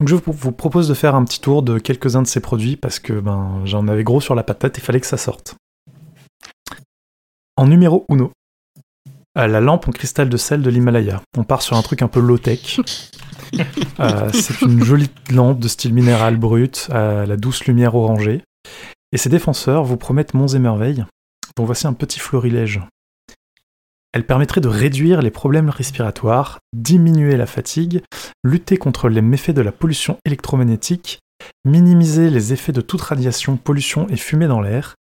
[0.01, 2.77] Donc je vous vous propose de faire un petit tour de quelques-uns de ces produits
[2.77, 5.57] parce que ben, j'en avais gros sur la patate et il fallait que ça sorte.
[7.57, 8.31] En numéro 1,
[9.35, 11.23] la lampe en cristal de sel de l'Himalaya.
[11.37, 12.81] On part sur un truc un peu low-tech.
[13.99, 18.43] Euh, c'est une jolie lampe de style minéral brut à la douce lumière orangée.
[19.11, 21.05] Et ses défenseurs vous promettent monts et merveilles.
[21.57, 22.81] Donc voici un petit florilège.
[24.13, 28.03] Elle permettrait de réduire les problèmes respiratoires, diminuer la fatigue,
[28.45, 31.21] lutter contre les méfaits de la pollution électromagnétique,
[31.65, 34.95] minimiser les effets de toute radiation, pollution et fumée dans l'air,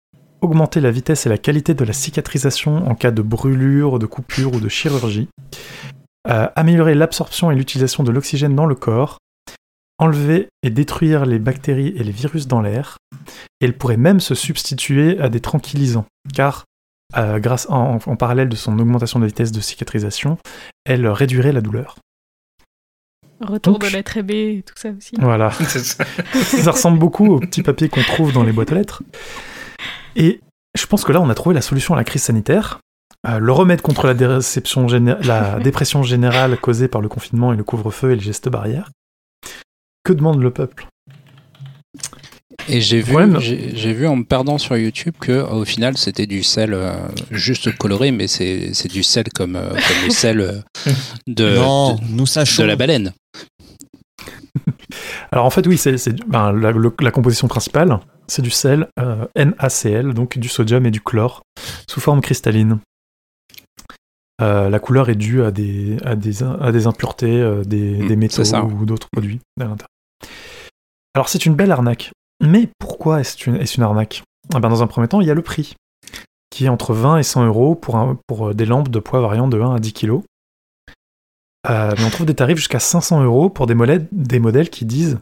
[0.45, 4.53] augmenter la vitesse et la qualité de la cicatrisation en cas de brûlure, de coupure
[4.53, 5.27] ou de chirurgie,
[6.27, 9.17] euh, améliorer l'absorption et l'utilisation de l'oxygène dans le corps,
[9.97, 12.97] enlever et détruire les bactéries et les virus dans l'air,
[13.61, 16.65] et elle pourrait même se substituer à des tranquillisants, car
[17.17, 20.37] euh, grâce en, en parallèle de son augmentation de vitesse de cicatrisation,
[20.85, 21.95] elle réduirait la douleur.
[23.41, 25.15] Retour Donc, de lettre B et tout ça aussi.
[25.19, 25.51] Voilà.
[25.51, 26.05] Ça.
[26.43, 29.03] ça ressemble beaucoup au petit papier qu'on trouve dans les boîtes à lettres.
[30.15, 30.41] Et
[30.77, 32.79] je pense que là, on a trouvé la solution à la crise sanitaire.
[33.27, 37.57] Euh, le remède contre la, déréception géné- la dépression générale causée par le confinement et
[37.57, 38.91] le couvre-feu et les gestes barrières.
[40.03, 40.87] Que demande le peuple?
[42.67, 46.41] Et j'ai vu, j'ai vu en me perdant sur YouTube que au final c'était du
[46.41, 46.93] sel euh,
[47.29, 50.61] juste coloré, mais c'est c'est du sel comme, euh, comme le sel euh,
[51.27, 52.63] de, non, de, nous sachons.
[52.63, 53.13] de la baleine.
[55.31, 55.95] Alors en fait, oui, c'est
[56.27, 61.43] ben, la composition principale, c'est du sel euh, NaCl, donc du sodium et du chlore,
[61.89, 62.79] sous forme cristalline.
[64.41, 68.07] Euh, la couleur est due à des, à des, à des impuretés, euh, des, Mm,
[68.07, 68.35] des métaux
[68.81, 69.87] ou d'autres produits à l'intérieur.
[71.13, 72.11] Alors c'est une belle arnaque.
[72.43, 74.23] Mais pourquoi est-ce une, est une arnaque?
[74.53, 75.75] Ah ben, Dans un premier temps, il y a le prix,
[76.49, 79.47] qui est entre 20 et 100 euros pour, un- pour des lampes de poids variant
[79.47, 80.19] de 1 à 10 kg.
[81.65, 85.17] mais on trouve des tarifs jusqu'à 500 euros pour des modèles, des modèles qui disent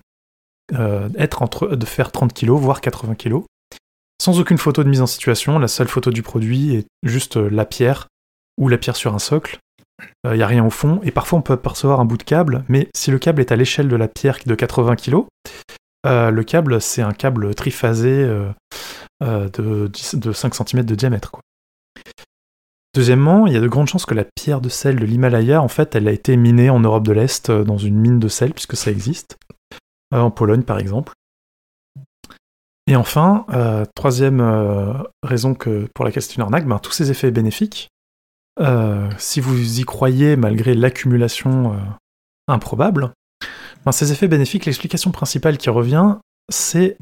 [0.74, 3.42] euh, de faire 30 kg, voire 80 kg.
[4.22, 7.50] Sans aucune photo de mise en situation, la seule photo du produit est juste euh,
[7.50, 8.08] la pierre
[8.60, 9.58] ou la pierre sur un socle.
[10.26, 12.66] Il n'y a rien au fond, et parfois on peut apercevoir un bout de câble,
[12.68, 15.26] mais si le câble est à l'échelle de la pierre de 80 kg,
[16.06, 18.50] euh, le câble c'est un câble triphasé euh,
[19.24, 21.32] euh, de, 10 de 5 cm de diamètre.
[22.94, 25.68] Deuxièmement, il y a de grandes chances que la pierre de sel de l'Himalaya, en
[25.68, 28.54] fait, elle a été minée en Europe de l'Est euh, dans une mine de sel,
[28.54, 29.53] puisque ça existe, euh,
[30.22, 31.14] en Pologne par exemple.
[32.88, 34.94] Et enfin, euh, troisième euh,
[35.24, 37.90] raison pour laquelle c'est une arnaque, ben, tous ces effets bénéfiques,
[38.60, 41.78] euh, si vous y croyez malgré l'accumulation euh,
[42.48, 43.14] improbable,
[43.86, 46.18] ben, ces effets bénéfiques, l'explication principale qui revient,
[46.50, 46.98] c'est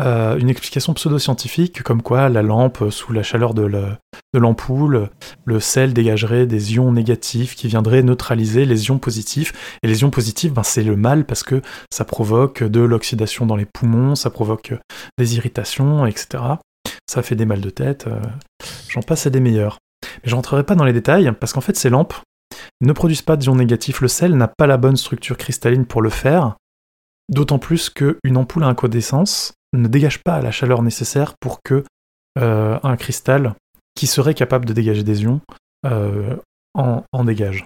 [0.00, 3.98] euh, une explication pseudo-scientifique, comme quoi la lampe, euh, sous la chaleur de la-
[4.32, 5.10] de l'ampoule,
[5.44, 9.52] le sel dégagerait des ions négatifs qui viendraient neutraliser les ions positifs.
[9.82, 11.60] Et les ions positifs, ben, c'est le mal parce que
[11.92, 14.72] ça provoque de l'oxydation dans les poumons, ça provoque
[15.18, 16.42] des irritations, etc.
[17.08, 18.20] Ça fait des mal de tête, euh,
[18.88, 19.78] j'en passe à des meilleurs.
[20.22, 22.14] Mais je rentrerai pas dans les détails parce qu'en fait ces lampes
[22.80, 24.00] ne produisent pas d'ions négatifs.
[24.00, 26.56] Le sel n'a pas la bonne structure cristalline pour le faire,
[27.30, 31.84] d'autant plus qu'une ampoule à incandescence ne dégage pas la chaleur nécessaire pour que
[32.38, 33.54] euh, un cristal
[33.94, 35.40] qui serait capable de dégager des ions
[35.86, 36.36] euh,
[36.74, 37.64] en, en dégage.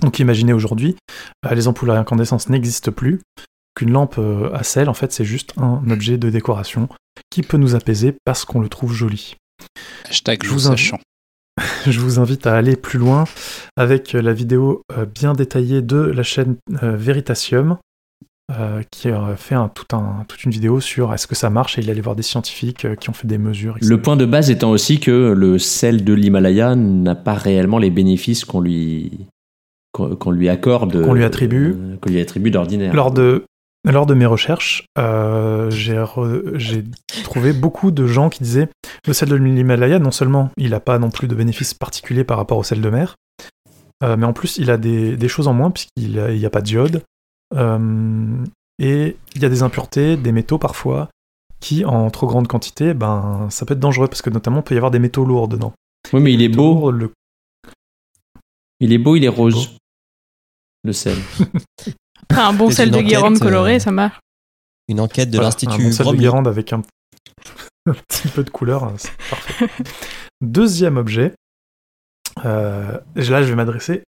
[0.00, 0.96] Donc imaginez aujourd'hui,
[1.46, 3.20] euh, les ampoules à incandescence n'existent plus,
[3.74, 4.20] qu'une lampe
[4.52, 6.88] à sel, en fait, c'est juste un objet de décoration
[7.30, 9.36] qui peut nous apaiser parce qu'on le trouve joli.
[10.08, 10.94] Hashtag Je vous invite-.
[11.86, 13.24] Je vous invite à aller plus loin
[13.76, 14.82] avec la vidéo
[15.14, 17.78] bien détaillée de la chaîne Veritasium,
[18.58, 21.78] euh, qui a fait un- tout un- toute une vidéo sur est-ce que ça marche
[21.78, 23.76] et il allait voir des scientifiques euh, qui ont fait des mesures.
[23.76, 23.88] etc.
[23.88, 27.90] Le point de base étant aussi que le sel de l'Himalaya n'a pas réellement les
[27.90, 29.26] bénéfices qu'on lui
[29.92, 31.74] qu'on lui accorde, Qu'on lui attribue.
[31.76, 32.94] euh, qu'on lui attribue d'ordinaire.
[32.94, 33.44] Lors de,
[33.84, 36.82] lors de mes recherches, euh, j'ai re-
[37.24, 38.68] trouvé beaucoup de gens qui disaient
[39.06, 42.38] le sel de l'Himalaya, non seulement il n'a pas non plus de bénéfices particuliers par
[42.38, 43.16] rapport au sel de mer,
[44.02, 46.62] euh, mais en plus il a des, des choses en moins puisqu'il n'y a, pas
[46.62, 47.02] d'iode,
[47.54, 51.08] et il y a des impuretés, des métaux parfois,
[51.60, 54.74] qui en trop grande quantité, ben ça peut être dangereux parce que notamment il peut
[54.74, 55.72] y avoir des métaux lourds dedans.
[56.12, 57.12] oui, mais il est beau, lourds, le-
[58.80, 59.76] il est beau, il est rose.
[60.84, 61.16] Le sel.
[62.30, 64.18] Enfin, un bon sel de enquête, Guérande euh, coloré, ça marche.
[64.88, 66.16] Une enquête de Voilà, un l'Institut bon sel de.
[66.16, 66.82] Guérande avec un,
[67.86, 69.68] un petit peu de couleur, hein, c'est parfait.
[70.40, 71.34] Deuxième objet,
[72.44, 74.02] euh, là je vais m'adresser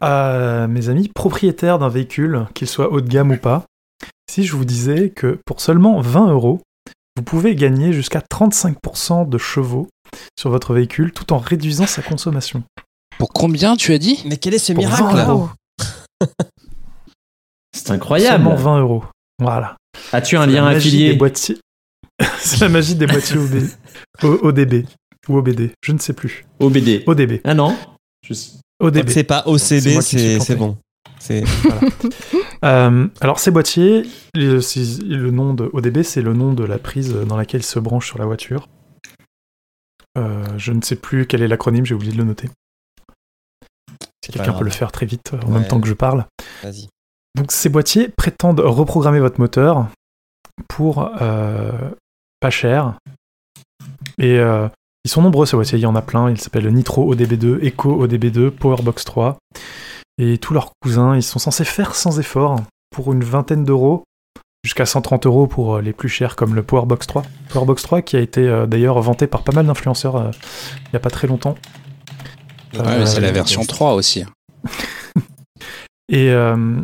[0.00, 3.64] à mes amis propriétaires d'un véhicule, qu'il soit haut de gamme ou pas.
[4.30, 6.60] Si je vous disais que pour seulement 20 euros,
[7.16, 9.88] vous pouvez gagner jusqu'à 35% de chevaux
[10.38, 12.62] sur votre véhicule tout en réduisant sa consommation.
[13.18, 14.22] Pour combien tu as dit?
[14.26, 15.48] Mais quel est ce Pour miracle 20 euros.
[17.74, 18.44] C'est incroyable.
[18.44, 19.04] Seulement 20 euros.
[19.40, 19.76] Voilà.
[20.12, 21.14] As-tu un lien affilié?
[21.14, 21.58] boîtiers.
[22.38, 23.62] C'est la magie des boîtiers OB...
[24.22, 24.86] O- ODB
[25.28, 26.44] ou OBD, je ne sais plus.
[26.60, 27.02] OBD.
[27.06, 27.40] ODB.
[27.44, 27.76] Ah non?
[28.22, 28.34] Je-
[28.80, 29.08] ODB.
[29.08, 30.78] C'est pas suis c'est bon.
[32.64, 34.04] Euh, alors ces boîtiers,
[34.34, 38.06] le, nom de ODB, c'est le nom de la prise dans laquelle il se branche
[38.06, 38.68] sur la voiture.
[40.16, 42.48] Euh, je ne sais plus quel est l'acronyme, j'ai oublié de le noter.
[44.24, 45.60] Si quelqu'un peut le faire très vite en Ouais.
[45.60, 46.26] même temps que je parle.
[46.62, 46.88] Vas-y.
[47.36, 49.88] Donc ces boîtiers prétendent reprogrammer votre moteur
[50.68, 51.90] pour euh,
[52.40, 52.98] pas cher.
[54.18, 54.68] Et euh,
[55.06, 56.28] ils sont nombreux ces boîtiers, il y en a plein.
[56.32, 59.38] Ils s'appellent Nitro ODB2, Echo ODB2, Powerbox 3.
[60.18, 64.02] Et tous leurs cousins, ils sont censés faire sans effort pour une vingtaine d'euros,
[64.64, 67.22] jusqu'à 130 euros pour euh, les plus chers comme le Powerbox 3.
[67.50, 70.30] Powerbox 3 qui a été euh, d'ailleurs vanté par pas mal d'influenceurs euh,
[70.86, 71.54] il n'y a pas très longtemps.
[72.74, 74.24] Ouais, Euh, c'est la version 3 aussi.
[76.08, 76.80] Et euh,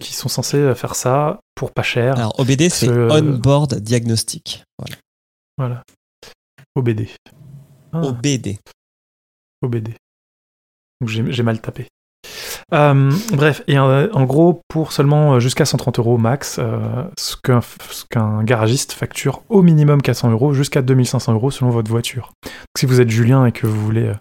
[0.00, 2.16] qui sont censés faire ça pour pas cher.
[2.18, 4.62] Alors OBD, c'est Ce- On-Board Diagnostic.
[4.78, 4.96] Voilà.
[5.58, 5.82] Voilà.
[6.76, 7.08] OBD.
[7.94, 8.58] Ah, OBD.
[9.62, 9.88] OBD.
[11.00, 11.86] Donc j'ai j'ai mal tapé.
[12.72, 17.36] Euh, bref, et euh, en gros, pour seulement euh, jusqu'à 130 euros max, euh, ce
[17.36, 22.32] qu'un ce qu'un garagiste facture au minimum 400 euros jusqu'à 2500 euros selon votre voiture.
[22.42, 24.12] Donc, si vous êtes Julien et que vous voulez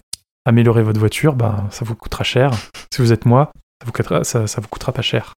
[0.45, 2.51] améliorer votre voiture, bah, ça vous coûtera cher.
[2.93, 3.51] Si vous êtes moi,
[3.82, 5.34] ça vous coûtera, ça, ça vous coûtera pas cher.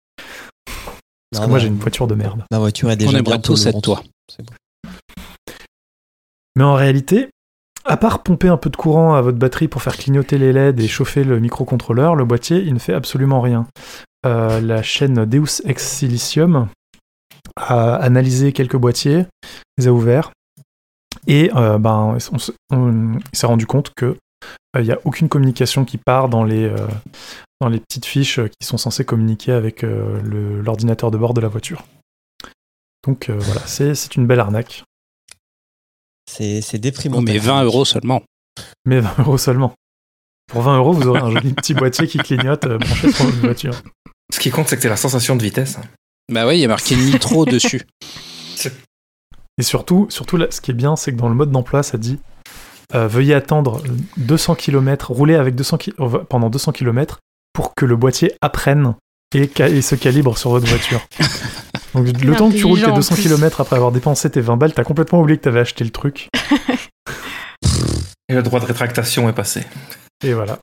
[1.32, 2.44] Parce Non, que moi j'ai une voiture de merde.
[2.52, 3.84] Ma voiture est déjà On aimerait bientôt tous être lourde.
[3.84, 4.04] toi.
[4.36, 4.54] C'est bon.
[6.56, 7.30] Mais en réalité,
[7.86, 10.80] à part pomper un peu de courant à votre batterie pour faire clignoter les LED
[10.80, 13.68] et chauffer le microcontrôleur, le boîtier, il ne fait absolument rien.
[14.26, 16.68] Euh, la chaîne Deus Ex Silicium
[17.58, 19.26] a analysé quelques boîtiers,
[19.78, 20.32] les a ouverts,
[21.28, 24.06] et euh, ben, il s'est rendu compte que
[24.76, 26.72] euh, il n'y a aucune communication qui part dans les,
[27.62, 31.84] petites fiches qui sont censées communiquer avec l'ordinateur de bord de la voiture.
[33.06, 34.84] Donc voilà, c'est une belle arnaque.
[36.30, 37.18] C'est c'est déprimant.
[37.18, 38.22] Oh, mais 20 euros seulement.
[38.86, 39.74] Mais 20 euros seulement.
[40.52, 43.38] Pour 20 euros, vous aurez un joli petit boîtier qui clignote euh, branché sur votre
[43.40, 43.74] voiture.
[44.34, 45.78] Ce qui compte, c'est que c'est la sensation de vitesse.
[46.32, 47.82] Bah oui, il y a marqué nitro dessus.
[49.58, 51.98] Et surtout, surtout là, ce qui est bien, c'est que dans le mode d'emploi, ça
[51.98, 52.20] dit
[52.94, 53.82] euh, veuillez attendre
[54.18, 57.20] 200 km, rouler avec 200 ki- euh, pendant 200 km
[57.54, 58.96] pour que le boîtier apprenne
[59.34, 61.02] et, ca- et se calibre sur votre voiture.
[61.96, 63.24] Donc le temps que tu roules tes intelligent, en 200 plus.
[63.24, 66.30] km après avoir dépensé tes 20 balles, t'as complètement oublié que t'avais acheté le truc.
[68.30, 69.64] Et le droit de rétractation est passé.
[70.24, 70.60] Et voilà.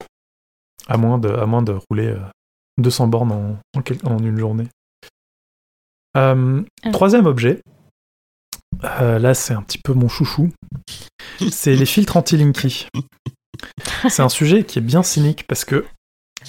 [0.89, 2.19] À moins de, à moins de rouler euh,
[2.79, 4.67] 200 bornes en, en quel- en une journée.
[6.17, 6.91] Euh, Ah.
[6.91, 7.61] troisième objet.
[8.85, 10.51] Euh, là, c'est un petit peu mon chouchou.
[11.51, 12.89] C'est les filtres anti-linky.
[14.09, 15.85] C'est un sujet qui est bien cynique parce que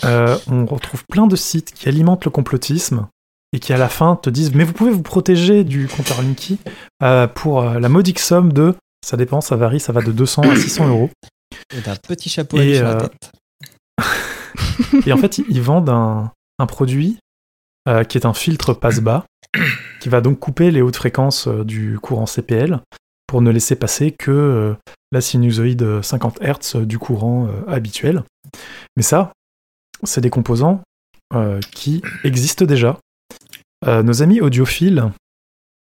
[0.04, 3.08] euh, on retrouve plein de sites qui alimentent le complotisme
[3.54, 6.60] et qui à la fin te disent mais vous pouvez vous protéger du compteur Linky
[7.04, 8.76] euh, pour euh, la modique somme de
[9.06, 11.10] ça dépend, ça varie, ça va de 200 à 600 euros.
[11.76, 13.32] Et d'un petit chapeau Et, sur la euh, tête.
[15.08, 17.18] Et en fait, ils- ils vendent un, un produit
[17.90, 19.26] euh, qui est un filtre passe-bas,
[20.00, 22.80] qui va donc couper les hautes fréquences du courant CPL
[23.28, 24.74] pour ne laisser passer que euh,
[25.12, 28.24] la sinusoïde 50 Hz du courant habituel.
[28.96, 29.34] Mais ça,
[30.04, 30.82] c'est des composants
[31.72, 32.98] qui existent déjà.
[33.86, 35.12] Euh, nos amis audiophiles,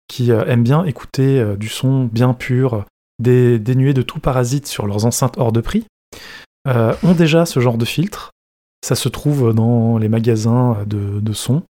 [0.07, 2.85] qui euh, aiment bien écouter euh, du son bien pur,
[3.19, 5.85] dé- dénué de tout parasite sur leurs enceintes hors de prix,
[6.65, 8.31] ont déjà ce genre de filtre.
[8.85, 11.63] Ça se trouve dans les magasins de, de son.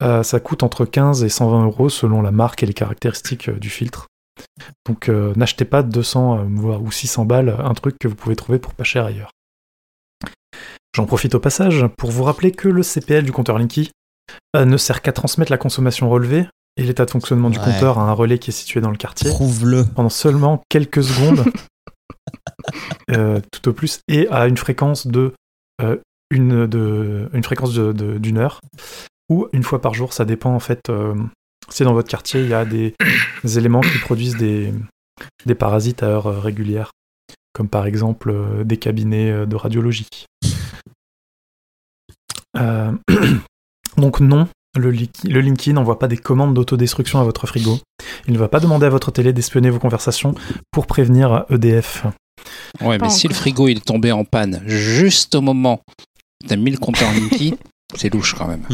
[0.00, 4.08] Ça coûte entre 15 et 120 euros selon la marque et les caractéristiques du filtre.
[4.86, 8.36] Donc n'achetez pas de 200 euh, voire ou 600 balles un truc que vous pouvez
[8.36, 9.30] trouver pour pas cher ailleurs.
[10.94, 13.90] J'en profite au passage pour vous rappeler que le CPL du compteur Linky
[14.54, 16.46] ne sert qu'à transmettre la consommation relevée
[16.78, 17.64] et l'état de fonctionnement du Ouais.
[17.64, 19.84] compteur à un relais qui est situé dans le quartier Prouve-le.
[19.94, 21.44] pendant seulement quelques secondes,
[23.10, 25.32] euh, tout au plus, et à une fréquence de
[25.82, 25.96] euh,
[26.30, 28.60] une, de, une fréquence de- de- d'une heure,
[29.28, 30.80] ou une fois par jour, ça dépend en fait.
[30.90, 31.14] euh,
[31.68, 32.94] si dans votre quartier il y a des,
[33.42, 34.72] des éléments qui produisent des,
[35.46, 36.90] des parasites à heure euh, régulière,
[37.52, 40.08] comme par exemple euh, des cabinets euh, de radiologie.
[43.96, 47.78] Donc non, le, Linky- le Linky n'envoie pas des commandes d'autodestruction à votre frigo.
[48.26, 50.34] Il ne va pas demander à votre télé d'espionner vos conversations
[50.70, 52.04] pour prévenir EDF.
[52.82, 56.46] Ouais, Pas mais si le frigo il est tombé en panne juste au moment où
[56.46, 57.54] t'as mis le compteur Linky,
[57.96, 58.66] c'est louche quand même.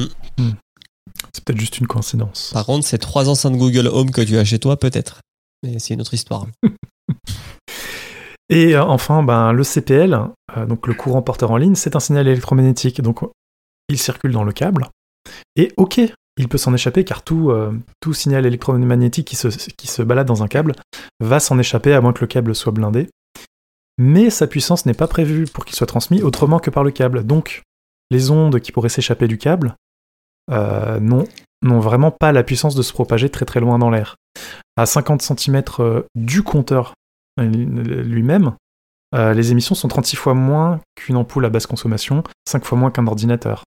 [1.32, 2.50] C'est peut-être juste une coïncidence.
[2.52, 5.20] Par contre, c'est trois enceintes Google Home que tu as chez toi, peut-être.
[5.62, 6.46] Mais c'est une autre histoire.
[8.48, 10.18] Et euh, enfin, ben, le CPL,
[10.56, 13.00] euh, donc le courant porteur en ligne, c'est un signal électromagnétique.
[13.00, 13.20] Donc
[13.88, 14.88] il circule dans le câble.
[15.56, 16.00] Et ok,
[16.36, 17.72] il peut s'en échapper car tout, euh,
[18.12, 19.36] signal électromagnétique qui
[19.86, 20.74] se, balade dans un câble
[21.20, 23.08] va s'en échapper à moins que le câble soit blindé.
[23.98, 27.24] Mais sa puissance n'est pas prévue pour qu'il soit transmis autrement que par le câble.
[27.24, 27.62] Donc
[28.10, 29.76] les ondes qui pourraient s'échapper du câble
[30.50, 34.16] euh, n'ont vraiment pas la puissance de se propager très très loin dans l'air.
[34.76, 35.62] À 50 cm
[36.14, 36.94] du compteur
[37.38, 38.54] euh, lui-même,
[39.14, 42.90] euh, les émissions sont 36 fois moins qu'une ampoule à basse consommation, 5 fois moins
[42.90, 43.64] qu'un ordinateur.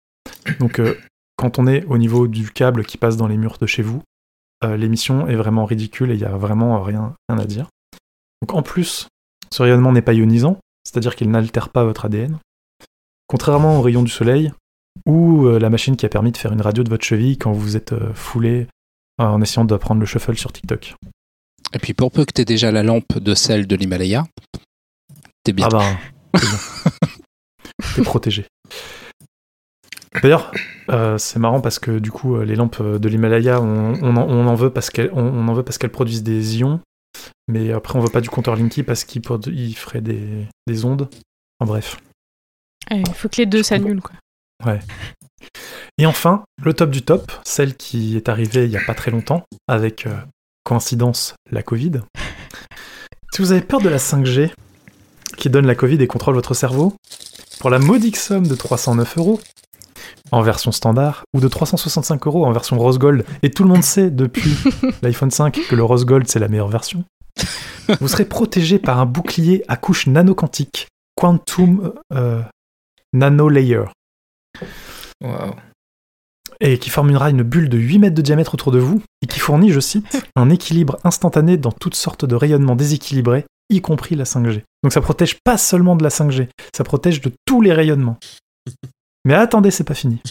[0.59, 0.97] Donc euh,
[1.35, 4.01] quand on est au niveau du câble qui passe dans les murs de chez vous,
[4.63, 7.67] euh, l'émission est vraiment ridicule et il n'y a vraiment rien, rien à dire.
[8.41, 9.07] Donc en plus,
[9.51, 12.39] ce rayonnement n'est pas ionisant, c'est-à-dire qu'il n'altère pas votre ADN.
[13.27, 14.51] Contrairement aux rayons du soleil,
[15.05, 17.51] ou euh, la machine qui a permis de faire une radio de votre cheville quand
[17.51, 18.67] vous êtes euh, foulé
[19.17, 20.95] en essayant d'apprendre le shuffle sur TikTok.
[21.73, 24.25] Et puis pour peu que t'aies déjà la lampe de celle de l'Himalaya,
[25.43, 25.67] t'es bien.
[25.71, 25.97] Ah
[26.33, 26.39] bah.
[27.95, 28.45] T'es protégé.
[30.21, 30.51] D'ailleurs,
[30.89, 34.15] euh, c'est marrant parce que du coup, euh, les lampes euh, de l'Himalaya, on, on
[34.15, 36.79] en, on en veut parce qu'elles on, on en veut parce qu'elles produisent des ions,
[37.47, 39.23] mais après on veut pas du compteur Linky parce qu'il
[39.75, 41.09] ferait des, des ondes.
[41.59, 41.97] Enfin bref.
[42.91, 44.15] Il faut que les deux s'annulent, quoi.
[45.97, 49.11] Et enfin, le top du top, celle qui est arrivée il y a pas très
[49.11, 50.15] longtemps, avec euh,
[50.63, 52.01] coïncidence la Covid.
[53.33, 54.51] Si vous avez peur de la 5G,
[55.37, 56.95] qui donne la Covid et contrôle votre cerveau,
[57.59, 59.39] pour la modique somme de 309 euros,
[60.31, 63.83] en version standard, ou de 365 euros en version rose gold, et tout le monde
[63.83, 64.55] sait depuis
[65.01, 67.03] l'iPhone 5 que le rose gold c'est la meilleure version,
[67.99, 72.41] vous serez protégé par un bouclier à couche nanoquantique, Quantum euh,
[73.13, 73.85] Nano Layer.
[75.23, 75.53] Waouh.
[76.59, 79.39] et qui formera une bulle de 8 mètres de diamètre autour de vous et qui
[79.39, 84.23] fournit, je cite, un équilibre instantané dans toutes sortes de rayonnements déséquilibrés, y compris la
[84.25, 84.61] 5G.
[84.83, 88.17] Donc ça protège pas seulement de la 5G, ça protège de tous les rayonnements.
[89.25, 90.21] Mais attendez, c'est pas fini.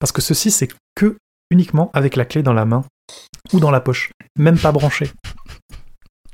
[0.00, 1.16] Parce que ceci, c'est que
[1.50, 2.84] uniquement avec la clé dans la main
[3.52, 5.10] ou dans la poche, même pas branché.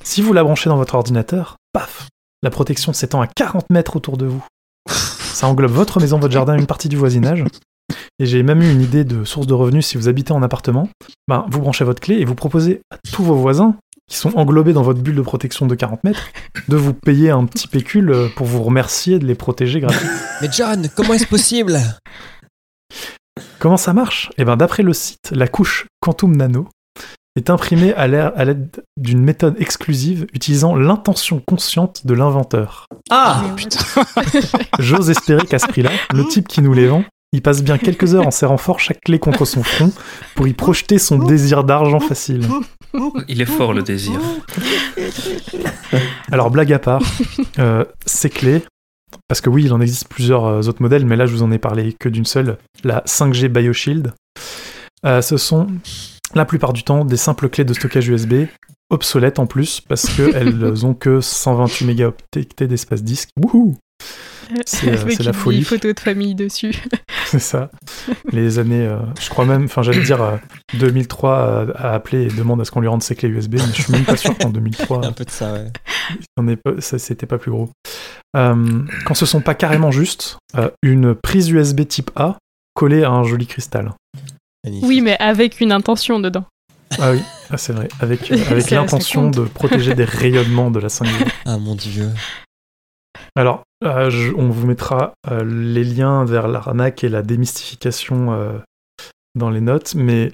[0.02, 2.08] Si vous la branchez dans votre ordinateur, paf,
[2.42, 4.44] la protection s'étend à 40 mètres autour de vous.
[4.88, 7.44] Ça englobe votre maison, votre jardin, une partie du voisinage.
[8.18, 10.88] Et j'ai même eu une idée de source de revenus si vous habitez en appartement.
[11.28, 13.76] Ben, vous branchez votre clé et vous proposez à tous vos voisins
[14.10, 16.28] qui sont englobés dans votre bulle de protection de 40 mètres
[16.68, 20.10] de vous payer un petit pécule euh, pour vous remercier de les protéger gratuitement.
[20.42, 21.78] Mais John, comment est-ce possible?
[23.58, 24.30] Comment ça marche?
[24.36, 26.68] Eh ben, d'après le site, la couche Quantum Nano
[27.36, 32.86] est imprimée à l'air- à l'aide d'une méthode exclusive utilisant l'intention consciente de l'inventeur.
[33.10, 33.80] Ah Mais putain.
[34.78, 38.14] J'ose espérer qu'à ce prix-là, le type qui nous les vend, il passe bien quelques
[38.14, 39.92] heures en serrant fort chaque clé contre son front
[40.36, 42.46] pour y projeter son désir d'argent facile.
[43.26, 44.20] Il est fort le désir.
[46.30, 47.02] Alors, blague à part,
[47.58, 48.62] euh, ces clés,
[49.28, 51.50] parce que oui, il en existe plusieurs euh, autres modèles, mais là, je vous en
[51.50, 54.12] ai parlé que d'une seule, la 5G BioShield.
[55.04, 55.66] Euh, ce sont
[56.36, 58.46] la plupart du temps des simples clés de stockage USB,
[58.90, 63.30] obsolètes en plus, parce qu'elles ont que 128 mégaoctets d'espace disque.
[63.36, 63.76] Wouhou
[64.66, 65.56] C'est, euh, c'est la une folie.
[65.56, 66.72] vieille photo de famille dessus.
[67.26, 67.70] C'est ça.
[68.32, 70.36] Les années, euh, je crois même, enfin j'allais dire euh,
[70.74, 73.72] 2003 euh, a appelé et demande à ce qu'on lui rende ses clés USB, mais
[73.74, 75.66] je suis même pas sûr qu'en 2003 Un peu de ça, ouais.
[76.36, 77.70] on est pas- ça c'était pas plus gros.
[78.36, 82.36] Euh, quand ce sont pas carrément juste euh, une prise USB type A
[82.74, 83.92] collée à un joli cristal.
[84.64, 84.88] Magnifique.
[84.88, 86.44] Oui, mais avec une intention dedans.
[87.00, 87.20] Ah oui,
[87.50, 91.08] ah, c'est vrai, avec, euh, avec l'intention de protéger des rayonnements de la 5G.
[91.46, 92.10] Ah mon dieu.
[93.36, 98.58] Alors, euh, je- on vous mettra euh, les liens vers l'arnaque et la démystification euh,
[99.34, 100.32] dans les notes, mais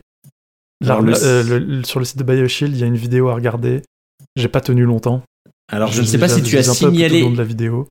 [0.82, 3.34] Alors, l'arna- le- le- sur le site de BioShield, il y a une vidéo à
[3.34, 3.82] regarder.
[4.36, 5.22] J'ai pas tenu longtemps.
[5.72, 7.20] Alors je ne sais pas si tu as signalé.
[7.22, 7.88] long de la vidéo.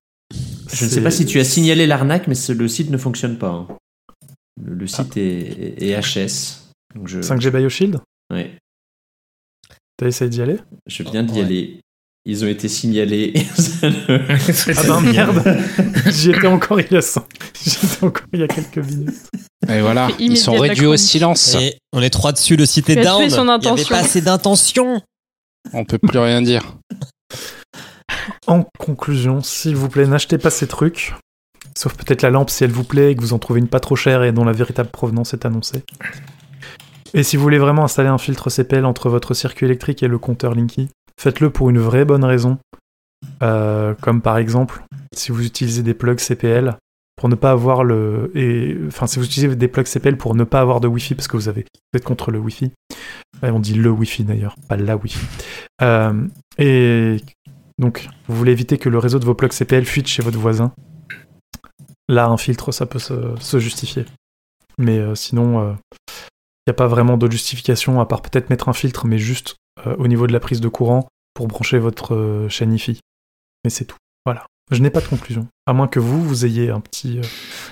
[0.71, 3.49] Je ne sais pas si tu as signalé l'arnaque, mais le site ne fonctionne pas.
[3.49, 3.67] hein.
[4.61, 6.71] Le, le site est, est HS.
[6.95, 7.99] Donc je, 5G BioShield
[8.33, 8.57] ouais,
[9.97, 10.57] T'as essayé d'y aller?
[10.87, 11.45] Je viens d'y Ouais.
[11.45, 11.79] aller.
[12.25, 13.33] Ils ont été signalés.
[13.55, 15.57] Ça ne- Ah ben merde
[16.07, 17.23] J'y étais encore il y a cin-
[17.63, 19.15] J'y étais encore il y a quelques minutes.
[19.67, 21.55] Et voilà, ils sont réduits au silence.
[21.55, 23.29] Et on est trois dessus, le site est down.
[23.29, 23.87] son Il avait intention.
[23.89, 25.01] pas assez d'intention.
[25.73, 26.77] On peut plus rien dire.
[28.47, 31.13] En conclusion, s'il vous plaît, n'achetez pas ces trucs.
[31.77, 33.79] Sauf peut-être la lampe si elle vous plaît et que vous en trouvez une pas
[33.79, 35.83] trop chère et dont la véritable provenance est annoncée.
[37.13, 40.17] Et si vous voulez vraiment installer un filtre CPL entre votre circuit électrique et le
[40.19, 40.89] compteur Linky,
[41.19, 42.57] faites-le pour une vraie bonne raison.
[43.43, 46.77] Euh, comme par exemple, si vous utilisez des plugs CPL
[47.17, 48.31] pour ne pas avoir le.
[48.33, 51.27] Et, enfin, si vous utilisez des plugs CPL pour ne pas avoir de Wi-Fi parce
[51.27, 52.71] que vous, avez, êtes contre le Wi-Fi.
[53.41, 55.25] On dit le Wi-Fi d'ailleurs, pas la Wi-Fi.
[55.81, 57.17] Euh, et
[57.77, 60.73] donc, vous voulez éviter que le réseau de vos plugs CPL fuite chez votre voisin.
[62.07, 64.05] Là, un filtre, ça peut se, se justifier.
[64.77, 68.73] Mais euh, sinon, il n'y a pas vraiment d'autre justification à part peut-être mettre un
[68.73, 69.57] filtre, mais juste
[69.87, 72.99] euh, au niveau de la prise de courant pour brancher votre euh, chaîne IFI.
[73.63, 73.97] Mais c'est tout.
[74.25, 74.45] Voilà.
[74.71, 75.47] Je n'ai pas de conclusion.
[75.65, 77.23] À moins que vous, vous ayez un petit euh,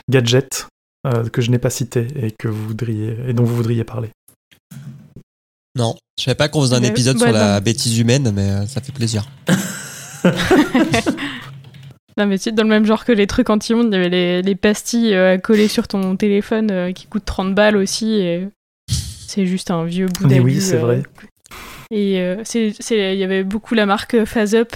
[0.09, 0.67] gadget
[1.05, 4.09] euh, que je n'ai pas cité et, que vous voudriez, et dont vous voudriez parler.
[5.75, 7.61] Non, je savais pas qu'on faisait un Mais- épisode bah, sur la non.
[7.63, 9.27] bêtise humaine, mais euh, ça fait plaisir.
[12.19, 14.41] Non, mais c'est dans le même genre que les trucs anti-ondes, il y avait les,
[14.41, 18.11] les pastilles à coller sur ton téléphone qui coûtent 30 balles aussi.
[18.13, 18.49] Et
[18.89, 21.03] c'est juste un vieux bout Mais d'abus, oui, c'est euh, vrai.
[21.91, 24.73] Et euh, c'est, il y avait beaucoup la marque euh, Phase Up.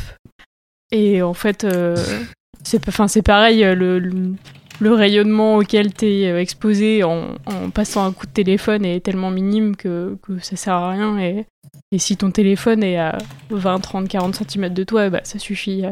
[0.91, 1.95] Et en fait, euh,
[2.63, 4.33] c'est, enfin, c'est pareil, euh, le, le,
[4.79, 9.31] le rayonnement auquel tu es exposé en, en passant un coup de téléphone est tellement
[9.31, 11.17] minime que, que ça sert à rien.
[11.19, 11.45] Et,
[11.91, 13.17] et si ton téléphone est à
[13.49, 15.89] 20, 30, 40 cm de toi, bah, ça suffit à,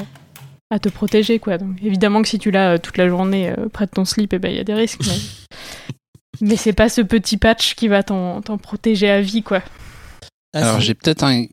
[0.70, 1.40] à te protéger.
[1.40, 1.58] Quoi.
[1.58, 4.34] Donc, évidemment que si tu l'as euh, toute la journée euh, près de ton slip,
[4.34, 5.02] eh ben, il y a des risques.
[5.06, 5.98] Mais,
[6.50, 9.44] mais c'est pas ce petit patch qui va t'en, t'en protéger à vie.
[9.44, 9.62] quoi.
[10.54, 11.46] Ah, Alors j'ai peut-être un,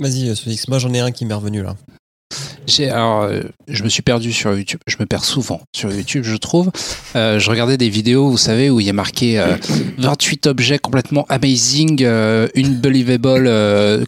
[0.00, 1.74] Vas-y, euh, Sodix, moi j'en ai un qui m'est revenu là.
[2.66, 4.80] J'ai, alors, euh, je me suis perdu sur YouTube.
[4.88, 6.70] Je me perds souvent sur YouTube, je trouve.
[7.14, 9.56] Euh, je regardais des vidéos, vous savez, où il y a marqué euh,
[9.98, 13.44] 28 objets complètement amazing, unbelievable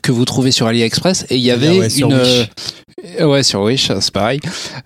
[0.03, 1.27] que vous trouvez sur AliExpress.
[1.31, 3.27] Et il y avait Ah ouais, sur une.
[3.27, 4.41] Ouais, sur Wish, c'est pareil.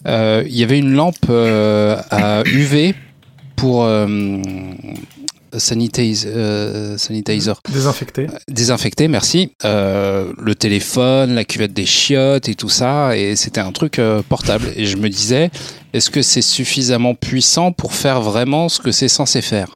[0.07, 2.95] Il y avait une lampe à UV
[3.57, 3.89] pour.
[5.59, 8.27] Sanitize, euh, sanitizer Désinfecté.
[8.49, 9.53] désinfecté, merci.
[9.65, 14.23] Euh, le téléphone, la cuvette des chiottes et tout ça, et c'était un truc euh,
[14.29, 14.69] portable.
[14.77, 15.51] Et je me disais,
[15.93, 19.69] est-ce que c'est suffisamment puissant pour faire vraiment ce que c'est censé faire?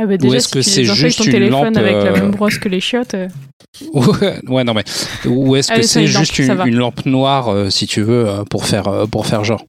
[0.00, 2.12] Ah bah déjà, est-ce si que c'est juste ton une téléphone lampe, avec la euh,
[2.12, 3.16] même brosse que les chiottes.
[3.92, 4.84] Ouais, ouais, non mais
[5.26, 8.26] ou est-ce que Allez, ça, c'est juste une, une lampe noire, euh, si tu veux,
[8.50, 9.64] pour faire pour faire genre?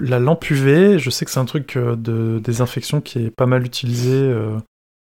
[0.00, 3.46] La lampe UV, je sais que c'est un truc euh, de désinfection qui est pas
[3.46, 4.56] mal utilisé, euh,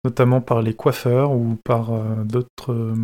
[0.05, 2.95] notamment par les coiffeurs ou par euh, d'autres euh,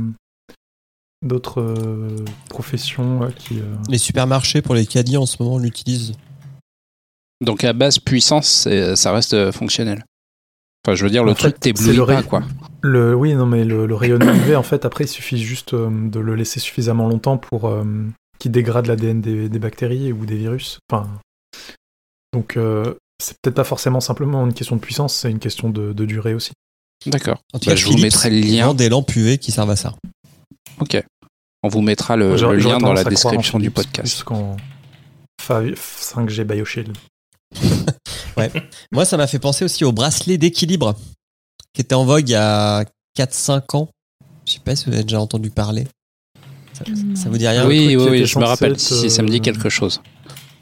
[1.21, 2.15] d'autres euh,
[2.49, 3.59] professions qui.
[3.59, 6.13] euh, Les supermarchés pour les caddies en ce moment l'utilisent.
[7.41, 10.05] Donc à basse puissance, ça reste fonctionnel.
[10.85, 12.43] Enfin, je veux dire, le En truc t'éblouit c'est le pas, ray- quoi.
[12.81, 15.89] Le, oui, non, mais le, le rayonnement UV, en fait, après, il suffit juste euh,
[16.09, 17.83] de le laisser suffisamment longtemps pour euh,
[18.39, 20.79] qu'il dégrade l'ADN des, des bactéries ou des virus.
[20.91, 21.07] Enfin,
[22.33, 25.93] donc, euh, c'est peut-être pas forcément simplement une question de puissance, c'est une question de,
[25.93, 26.51] de durée aussi.
[27.05, 27.39] D'accord.
[27.53, 28.73] En tout Bah, cas, je vous mettrai le lien.
[28.73, 29.93] des lampes UV qui servent à ça.
[30.79, 31.01] Ok.
[31.63, 34.13] On vous mettra le, lien dans la description du podcast.
[34.15, 34.57] Plus qu'en
[35.41, 36.97] 5G BioShield.
[38.91, 40.95] Moi, ça m'a fait penser aussi au bracelet d'équilibre
[41.73, 42.83] qui était en vogue il y a
[43.17, 43.89] 4-5 ans.
[44.45, 45.85] Je sais pas si vous avez déjà entendu parler.
[46.73, 46.83] Ça,
[47.15, 47.95] ça vous dit rien Oui.
[47.95, 50.01] Oui, je me rappelle être, si ça me dit euh, quelque chose.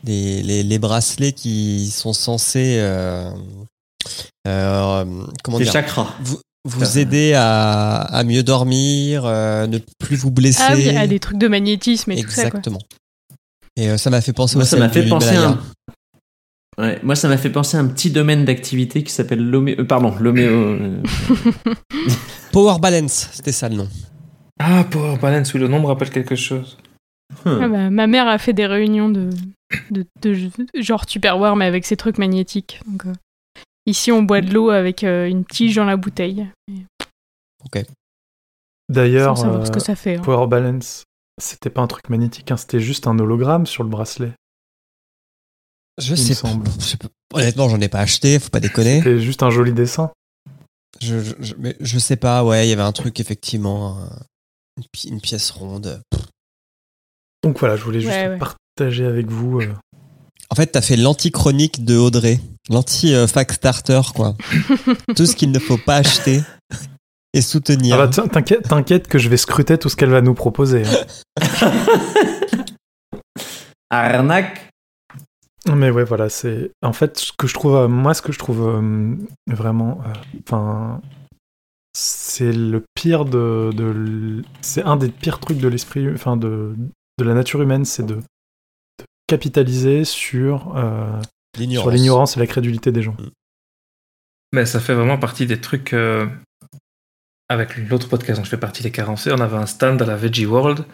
[0.04, 3.32] Les, les, les bracelets qui sont censés euh,
[4.48, 5.06] euh,
[5.44, 6.14] comment Les dire chakras.
[6.22, 10.62] vous, vous aider à, à mieux dormir, euh, ne plus vous blesser.
[10.68, 12.44] Ah oui, ah, des trucs de magnétisme et tout ça.
[12.48, 12.80] Exactement.
[13.78, 15.60] Et euh, ça m'a fait penser Moi, ça m'a fait penser à un...
[16.78, 19.76] Ouais, moi, ça m'a fait penser à un petit domaine d'activité qui s'appelle l'homéo...
[19.80, 20.50] euh, pardon, l'homéo...
[20.52, 21.02] euh,
[22.52, 23.88] Power Balance, c'était ça le nom.
[24.60, 26.78] Ah, Power Balance, oui, le nom me rappelle quelque chose.
[27.46, 27.60] hmm.
[27.62, 29.30] Ah bah, ma mère a fait des réunions de,
[29.90, 30.50] de, de-
[30.82, 32.80] genre Tupperware, mais avec ces trucs magnétiques.
[32.88, 33.14] Donc, euh,
[33.86, 37.84] ici, on boit de l'eau avec euh, une tige dans la bouteille, sans
[38.90, 40.16] D'ailleurs, savoir ce euh, que ça fait.
[40.18, 40.22] hein.
[40.22, 41.06] Power Balance,
[41.42, 44.34] c'était pas un truc magnétique, hein, c'était juste un hologramme sur le bracelet.
[45.98, 46.50] Je sais pas.
[46.50, 46.68] semble.
[46.80, 47.08] Je sais pas.
[47.34, 48.98] Honnêtement, j'en ai pas acheté, faut pas déconner.
[48.98, 50.12] C'était juste un joli dessin.
[51.00, 54.10] Je, je, je- mais je sais pas, ouais, il y avait un truc effectivement,
[54.78, 56.02] une, pi- une pièce ronde.
[57.44, 58.38] Donc voilà, je voulais juste Ouais, ouais.
[58.76, 59.62] Partager avec vous.
[59.62, 59.68] euh,
[60.50, 64.36] En fait, t'as fait l'anti-chronique de Audrey, l'anti-fact starter, quoi.
[65.16, 66.42] Tout ce qu'il ne faut pas acheter
[67.34, 67.96] et soutenir.
[68.00, 70.84] Ah bah, t'inquiète, t'inquiète que je vais scruter tout ce qu'elle va nous proposer.
[70.86, 71.72] hein.
[73.90, 74.68] Arnaque.
[75.72, 76.72] Mais ouais, voilà, c'est.
[76.82, 77.76] En fait, ce que je trouve.
[77.76, 79.16] euh, Moi, ce que je trouve euh,
[79.48, 80.00] vraiment.
[80.06, 80.14] euh,
[80.48, 81.02] Enfin.
[81.94, 83.70] c'est le pire de.
[83.74, 86.10] de c'est un des pires trucs de l'esprit.
[86.12, 86.74] Enfin, de,
[87.20, 88.22] de la nature humaine, c'est de, de
[89.36, 91.20] capitaliser sur, euh,
[91.58, 91.84] L'ignorance.
[91.84, 93.16] sur l'ignorance et la crédulité des gens.
[94.54, 95.94] Mais ça fait vraiment partie des trucs.
[95.94, 96.26] euh,
[97.50, 100.16] Avec l'autre podcast dont je fais partie, les carencés, on avait un stand à la
[100.16, 100.86] Veggie World.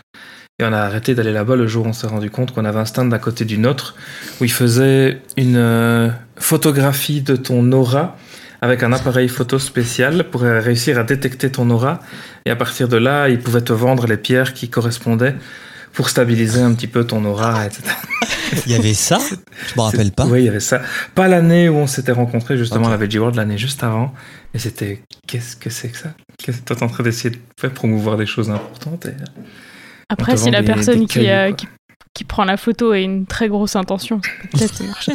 [0.60, 2.80] Et on a arrêté d'aller là-bas le jour où on s'est rendu compte qu'on avait
[2.80, 3.96] un stand à côté du nôtre
[4.40, 8.16] où il faisait une euh, photographie de ton aura
[8.62, 12.00] avec un appareil photo spécial pour réussir à détecter ton aura.
[12.46, 15.36] Et à partir de là, il pouvait te vendre les pierres qui correspondaient
[15.98, 17.82] pour stabiliser un petit peu ton aura, etc.
[18.68, 20.26] Il y avait ça Je me rappelle pas.
[20.28, 20.80] Oui, il y avait ça.
[21.16, 22.88] Pas l'année où on s'était rencontrés, justement, Ok.
[22.88, 24.14] à la Veggie World, l'année juste avant.
[24.54, 26.10] Et c'était, qu'est-ce que c'est que ça?
[26.38, 29.14] Qu'est-ce que toi, t'es en train d'essayer de faire promouvoir des choses importantes et...
[30.10, 31.68] Après, te si la des- personne des qui, a- qui,
[32.14, 35.14] qui prend la photo a une très grosse intention, ça peut peut-être marcher.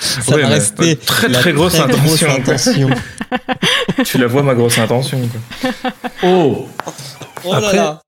[0.00, 2.28] Ça Ouais, va rester très, la très grosse intention,
[4.04, 5.18] tu la vois, ma grosse intention.
[5.62, 5.80] quoi.
[6.22, 6.68] Oh
[7.44, 8.00] Oh là Après- là.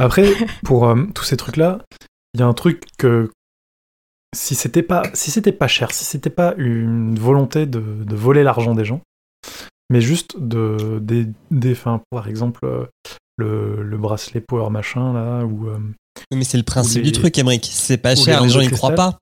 [0.00, 0.32] Après,
[0.64, 1.78] pour euh, tous ces trucs-là,
[2.34, 3.30] il y a un truc que
[4.34, 8.42] si c'était pas, si c'était pas cher, si c'était pas une volonté de, de voler
[8.42, 9.00] l'argent des gens,
[9.90, 11.74] mais juste de des, des
[12.10, 12.86] par exemple euh,
[13.36, 15.78] le, le bracelet Power machin là ou euh,
[16.30, 17.68] Oui, Mais c'est le principe les- du truc, Emmerich.
[17.72, 19.18] C'est pas cher, les les gens de croient pas.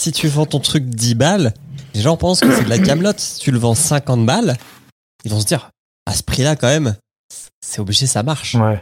[0.00, 1.52] Si tu vends ton truc 10 balles,
[1.94, 3.18] les gens pensent que c'est de la camelote.
[3.20, 4.56] Si tu le vends 50 balles,
[5.24, 5.70] ils vont se dire,
[6.06, 6.94] à ce prix-là, quand même,
[7.60, 8.54] c'est obligé, ça marche.
[8.54, 8.80] ouais.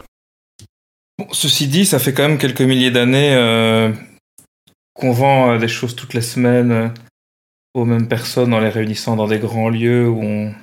[1.18, 3.92] Bon, ceci dit, ça fait quand même quelques milliers d'années euh,
[4.94, 6.88] qu'on vend euh, des choses toutes les semaines euh,
[7.74, 10.54] aux mêmes personnes en les réunissant dans des grands lieux où on,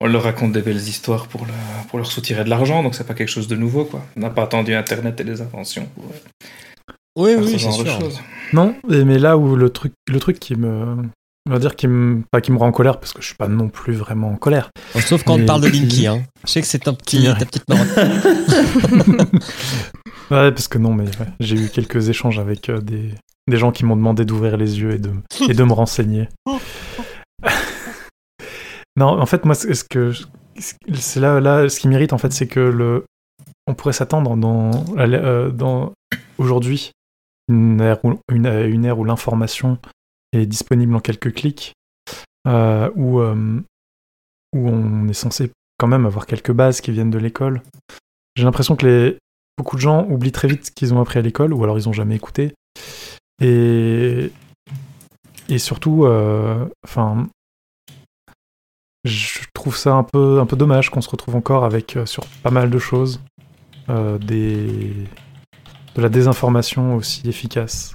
[0.00, 1.52] on leur raconte des belles histoires pour, le-
[1.88, 2.82] pour leur soutirer de l'argent.
[2.82, 4.04] Donc c'est pas quelque chose de nouveau, quoi.
[4.16, 8.08] On n'a pas attendu Internet et les inventions pour euh, Oui, oui, ce c'est sûr.
[8.52, 10.96] Non, et- mais là où le truc, le truc qui me,
[11.46, 13.36] on va dire qui me, pas qui me rend en colère parce que je suis
[13.36, 14.70] pas non plus vraiment en colère.
[15.00, 16.22] Sauf quand on parle de Linky, hein.
[16.44, 17.88] Je sais que c'est ton petit, ta petite marotte.
[20.30, 23.14] Ouais, parce que non, mais ouais, j'ai eu quelques échanges avec euh, des,
[23.48, 25.10] des gens qui m'ont demandé d'ouvrir les yeux et de,
[25.48, 26.28] et de me renseigner.
[28.96, 30.12] non, en fait, moi, ce que
[30.58, 33.04] c'est là, là, ce qui m'irrite, en fait, c'est que le,
[33.68, 35.92] on pourrait s'attendre dans, euh, dans
[36.38, 36.90] aujourd'hui
[37.48, 39.78] une ère où, une, une ère où l'information
[40.32, 41.72] est disponible en quelques clics
[42.46, 43.60] euh, où, euh,
[44.54, 47.62] où on est censé quand même avoir quelques bases qui viennent de l'école.
[48.36, 49.18] J'ai l'impression que les,
[49.58, 51.88] beaucoup de gens oublient très vite ce qu'ils ont appris à l'école, ou alors ils
[51.88, 52.54] ont jamais écouté.
[53.42, 54.30] Et,
[55.48, 57.28] et surtout, euh, enfin,
[59.04, 62.50] je trouve ça un peu, un peu dommage qu'on se retrouve encore avec sur pas
[62.50, 63.20] mal de choses
[63.88, 65.06] des,
[65.94, 67.94] de la désinformation aussi efficace.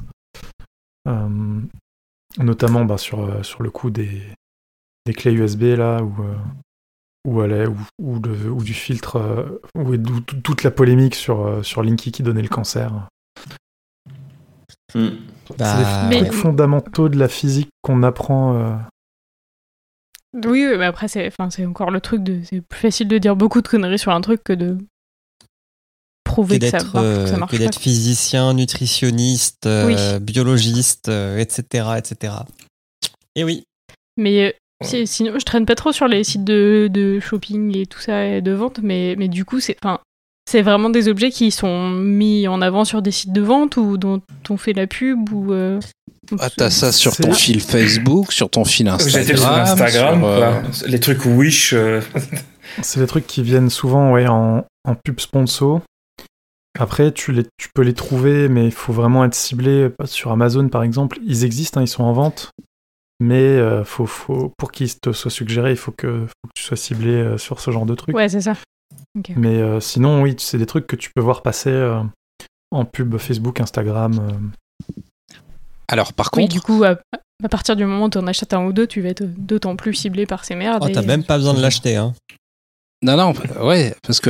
[2.37, 4.21] Notamment bah, sur, euh, sur le coup des,
[5.05, 6.35] des clés USB là, où, euh,
[7.27, 10.01] où, elle est- où, où le- où du filtre, euh, où est
[10.43, 13.07] toute la polémique sur, euh, sur Linky qui donnait le cancer.
[14.95, 15.09] Hmm.
[15.57, 18.55] Bah, c'est des Mais- trucs fondamentaux de la physique qu'on apprend.
[18.55, 18.75] euh,
[20.45, 22.41] Oui, mais après, c'est enfin, c'est encore le truc de.
[22.43, 24.77] C'est plus facile de dire beaucoup de conneries sur un truc que de
[26.31, 27.63] prouver que, ça, d'être marche, que euh, ça marche que pas.
[27.63, 30.19] d'être physicien, nutritionniste, euh, Oui.
[30.21, 32.33] biologiste, euh, etc., etc.
[33.35, 33.63] Et oui.
[34.17, 34.51] Mais euh,
[34.83, 38.25] si- sinon, je traîne pas trop sur les sites de, de shopping et tout ça,
[38.25, 39.99] et de vente, mais, mais du coup, c'est enfin,
[40.49, 43.97] c'est vraiment des objets qui sont mis en avant sur des sites de vente ou
[43.97, 45.53] dont on fait la pub ou.
[45.53, 45.79] euh,
[46.39, 49.23] Ah, t'as ça sur C'est- ton fil Facebook, sur ton fil Instagram.
[49.25, 50.61] J'étais sur Instagram, sur, euh.
[50.87, 51.73] Les trucs Wish.
[51.73, 52.01] euh,
[52.81, 55.81] C'est des trucs qui viennent souvent ouais, en, en pub sponsor.
[56.79, 59.89] Après, tu, les, tu peux les trouver, mais il faut vraiment être ciblé.
[59.89, 62.51] Pas Sur Amazon, par exemple, ils existent, hein, ils sont en vente.
[63.19, 66.63] Mais euh, faut, faut, pour qu'ils te soient suggérés, il faut que, faut que tu
[66.63, 68.15] sois ciblé euh, sur ce genre de trucs.
[68.15, 68.55] Ouais, c'est ça.
[69.35, 72.01] Mais euh, sinon, oui, c'est des trucs que tu peux voir passer euh,
[72.71, 74.13] en pub Facebook, Instagram.
[74.19, 74.93] euh.
[75.87, 76.97] Alors, par Oui, contre, du coup, à,
[77.43, 79.75] à partir du moment où tu en achètes un ou deux, tu vas être d'autant
[79.75, 80.83] plus ciblé par ces merdes.
[80.85, 81.97] Oh, et- t'as même pas besoin de l'acheter.
[81.97, 82.13] Hein.
[83.03, 84.29] non, non, ouais, parce que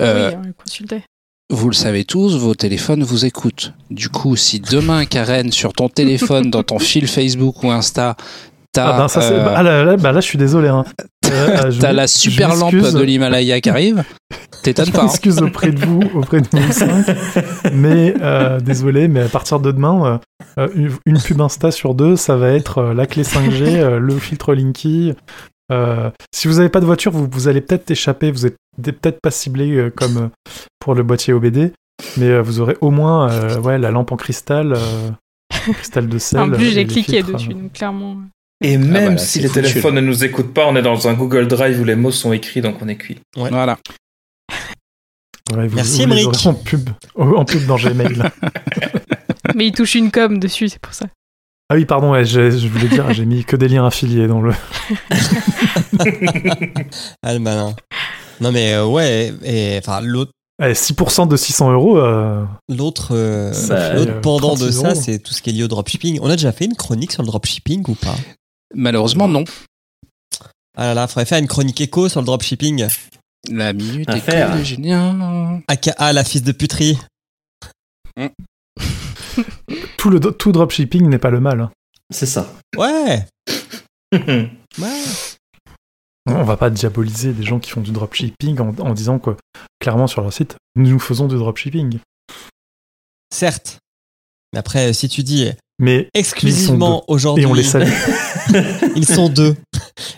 [0.00, 1.04] euh, Oui, consultait.
[1.52, 3.72] Vous le savez tous, vos téléphones vous écoutent.
[3.90, 8.16] Du coup, si demain, Karen, sur ton téléphone, dans ton fil Facebook ou Insta,
[8.72, 10.68] t'as Ah, ben, ça, euh, ah, là, là, bah, là, je suis désolé.
[10.68, 10.84] Hein.
[11.32, 14.04] Euh, je t'as la super lampe de l'Himalaya qui arrive,
[14.62, 15.00] t'étonnes pas.
[15.00, 15.04] hein.
[15.04, 17.06] m'excuse auprès de vous, auprès de vous cinq,
[17.72, 20.20] mais euh, désolé, mais à partir de demain,
[20.74, 25.14] une- pub Insta sur deux, ça va être la clé 5G, euh, le filtre Linky.
[25.70, 29.20] Euh, si vous n'avez pas de voiture, vous, vous allez peut-être échapper, vous êtes peut-être
[29.20, 30.28] pas ciblé euh, comme euh,
[30.78, 31.72] pour le boîtier OBD,
[32.16, 35.10] mais euh, vous aurez au moins euh, ouais, la lampe en cristal, euh,
[35.72, 36.40] cristal de sel.
[36.40, 38.16] En plus, j'ai cliqué filtres, dessus, donc clairement.
[38.64, 41.08] Et même bah là, si les foutu, téléphones ne nous écoutent pas, on est dans
[41.08, 43.18] un Google Drive où les mots sont écrits, donc on est cuit.
[43.36, 43.78] Voilà.
[45.54, 48.22] Ouais, vous, Merci, aurez en pub, en pub dans Gmail.
[49.54, 51.06] Mais il touche une com dessus, c'est pour ça.
[51.72, 54.42] Ah oui, pardon, ouais, je, je voulais dire, j'ai mis que des liens affiliés dans
[54.42, 54.52] le.
[57.22, 57.74] Ah, le malin.
[58.42, 60.32] Non, mais euh, ouais, et enfin, l'autre.
[60.60, 65.40] Ouais, 6% de 600 euros, euh, L'autre euh, pendant de 36 ça, c'est tout ce
[65.40, 66.18] qui est lié au dropshipping.
[66.20, 68.16] On a déjà fait une chronique sur le dropshipping ou pas?
[68.74, 69.44] Malheureusement, non.
[70.76, 72.86] Ah là là, faudrait faire une chronique écho sur le dropshipping.
[73.50, 74.52] La minute À est faire.
[74.52, 75.62] que génial.
[75.68, 76.98] AKA la fils de puterie.
[80.02, 81.60] Tout, le, tout dropshipping n'est pas le mal.
[81.60, 81.70] hein.
[82.10, 82.52] C'est ça.
[82.76, 83.24] Ouais,
[84.12, 84.48] ouais.
[86.26, 89.30] On va pas diaboliser des gens qui font du dropshipping en, en disant que,
[89.78, 92.00] clairement, sur leur site, nous faisons du dropshipping.
[93.32, 93.78] Certes.
[94.52, 95.48] Mais après, si tu dis
[95.78, 97.44] Mais, exclusivement aujourd'hui.
[97.44, 97.88] et on les salue.
[98.96, 99.56] Ils sont deux.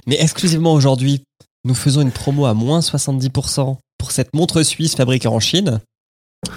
[0.06, 1.22] Mais exclusivement aujourd'hui,
[1.64, 5.80] nous faisons une promo à moins 70% pour cette montre suisse fabriquée en Chine.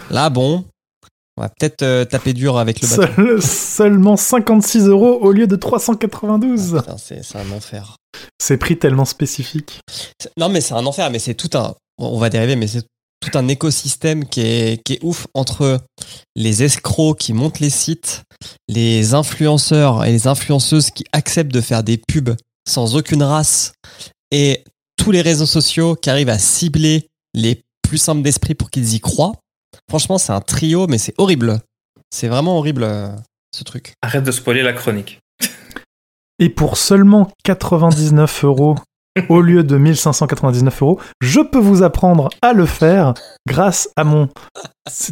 [0.10, 0.64] Là, bon,
[1.38, 3.14] on va peut-être euh, taper dur avec le bateau.
[3.16, 6.78] Seul- seulement 56 euros au lieu de 392.
[6.80, 7.96] Putain, c'est un enfer.
[8.42, 9.80] C'est prix tellement spécifique.
[10.20, 11.76] C'est- Non, mais c'est un enfer, mais c'est tout un.
[12.00, 12.84] On va dériver, mais c'est
[13.22, 15.80] tout un écosystème qui est, qui est ouf entre
[16.36, 18.24] les escrocs qui montent les sites,
[18.68, 22.36] les influenceurs et les influenceuses qui acceptent de faire des pubs
[22.70, 23.72] sans aucune race
[24.32, 24.64] et
[24.98, 29.00] tous les réseaux sociaux qui arrivent à cibler les plus simples d'esprit pour qu'ils y
[29.00, 29.34] croient.
[29.90, 31.60] Franchement, c'est un trio, mais c'est horrible.
[32.10, 33.10] C'est vraiment horrible, euh,
[33.56, 33.94] ce truc.
[34.02, 35.20] Arrête de spoiler la chronique.
[36.40, 38.76] Et pour seulement 99 euros
[39.30, 43.16] au lieu de 1599 euros, je peux vous apprendre à le faire
[43.48, 44.30] grâce à mon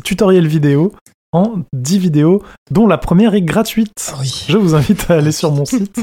[0.04, 0.94] tutoriel vidéo
[1.32, 4.12] en 10 vidéos, dont la première est gratuite.
[4.14, 4.46] Ah oui.
[4.48, 6.00] Je vous invite à aller sur mon site.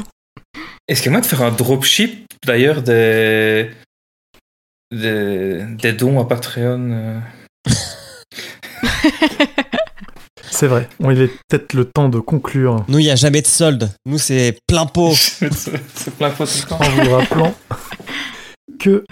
[0.87, 3.71] Est-ce qu'il y a moyen de faire un dropship, d'ailleurs, des...
[4.91, 5.63] des...
[5.63, 7.19] des dons à Patreon euh
[10.51, 10.87] C'est vrai.
[10.99, 13.89] Bon, il est peut-être le temps de conclure Nous, il n'y a jamais de solde.
[14.05, 15.13] Nous, c'est plein pot.
[15.15, 16.79] C'est plein fois tout le temps.
[16.79, 17.55] en vous rappelant
[18.79, 19.03] que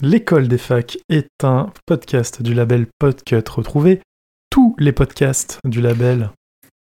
[0.00, 3.42] l'école des facs est un podcast du label Podcut.
[3.50, 4.00] Retrouvez
[4.50, 6.30] tous les podcasts du label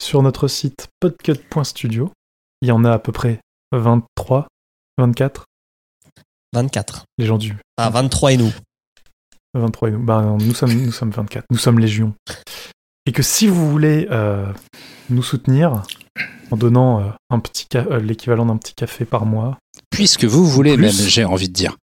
[0.02, 2.12] sur notre site podcut.studio.
[2.62, 3.40] Il y en a à peu près
[3.74, 4.48] 23
[4.98, 5.46] 24
[6.54, 7.04] 24.
[7.18, 8.52] Les gens du Ah, 23 et nous.
[9.54, 10.00] 23 et nous.
[10.00, 11.46] Bah, non, nous sommes, nous sommes 24.
[11.50, 12.14] Nous sommes Légion.
[13.06, 14.46] Et que si vous voulez euh,
[15.10, 15.84] nous soutenir
[16.52, 19.58] en donnant euh, un petit euh, l'équivalent d'un petit café par mois,
[19.90, 20.82] Puisque vous voulez Plus.
[20.82, 21.78] même, j'ai envie de dire.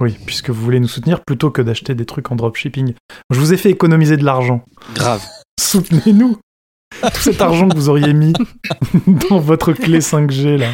[0.00, 2.94] oui, puisque vous voulez nous soutenir plutôt que d'acheter des trucs en dropshipping,
[3.30, 4.64] je vous ai fait économiser de l'argent.
[4.94, 5.24] Grave.
[5.60, 6.38] Soutenez-nous
[7.02, 8.32] Tout cet argent que vous auriez mis
[9.30, 10.70] dans votre clé 5G, là,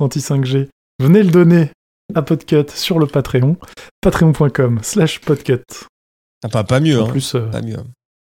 [0.00, 0.68] anti-5G,
[1.00, 1.70] venez le donner
[2.14, 3.56] à Podcut sur le Patreon,
[4.00, 5.60] patreon.com slash podcut.
[6.44, 7.10] Ah, pas, pas mieux, En hein.
[7.10, 7.76] plus, euh, Pas mieux.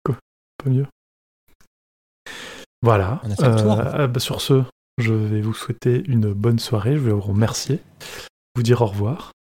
[0.05, 0.87] pas mieux.
[2.83, 3.21] Voilà.
[3.25, 3.81] On a fait le tour.
[3.81, 4.63] Euh, bah, sur ce,
[4.99, 6.95] je vais vous souhaiter une bonne soirée.
[6.95, 7.81] Je vais vous remercier.
[8.57, 9.33] Vous dire au revoir.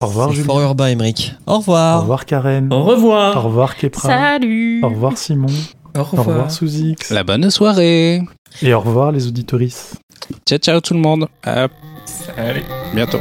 [0.00, 0.46] Au revoir, C'est Julie.
[0.46, 1.34] fort urbain, Emmerich.
[1.46, 2.00] Au Au revoir.
[2.02, 2.72] revoir, Karen.
[2.72, 3.42] Au Au revoir.
[3.42, 4.08] revoir, Kepra.
[4.08, 5.48] Salut Au revoir, Simon.
[5.96, 6.26] Au Au revoir.
[6.26, 7.10] revoir, Sous-X.
[7.10, 8.22] La bonne soirée.
[8.62, 9.96] Et au revoir, les auditorices.
[10.46, 11.26] Ciao, ciao tout le monde.
[11.42, 11.68] À
[12.36, 12.64] Allez.
[12.92, 13.20] bientôt.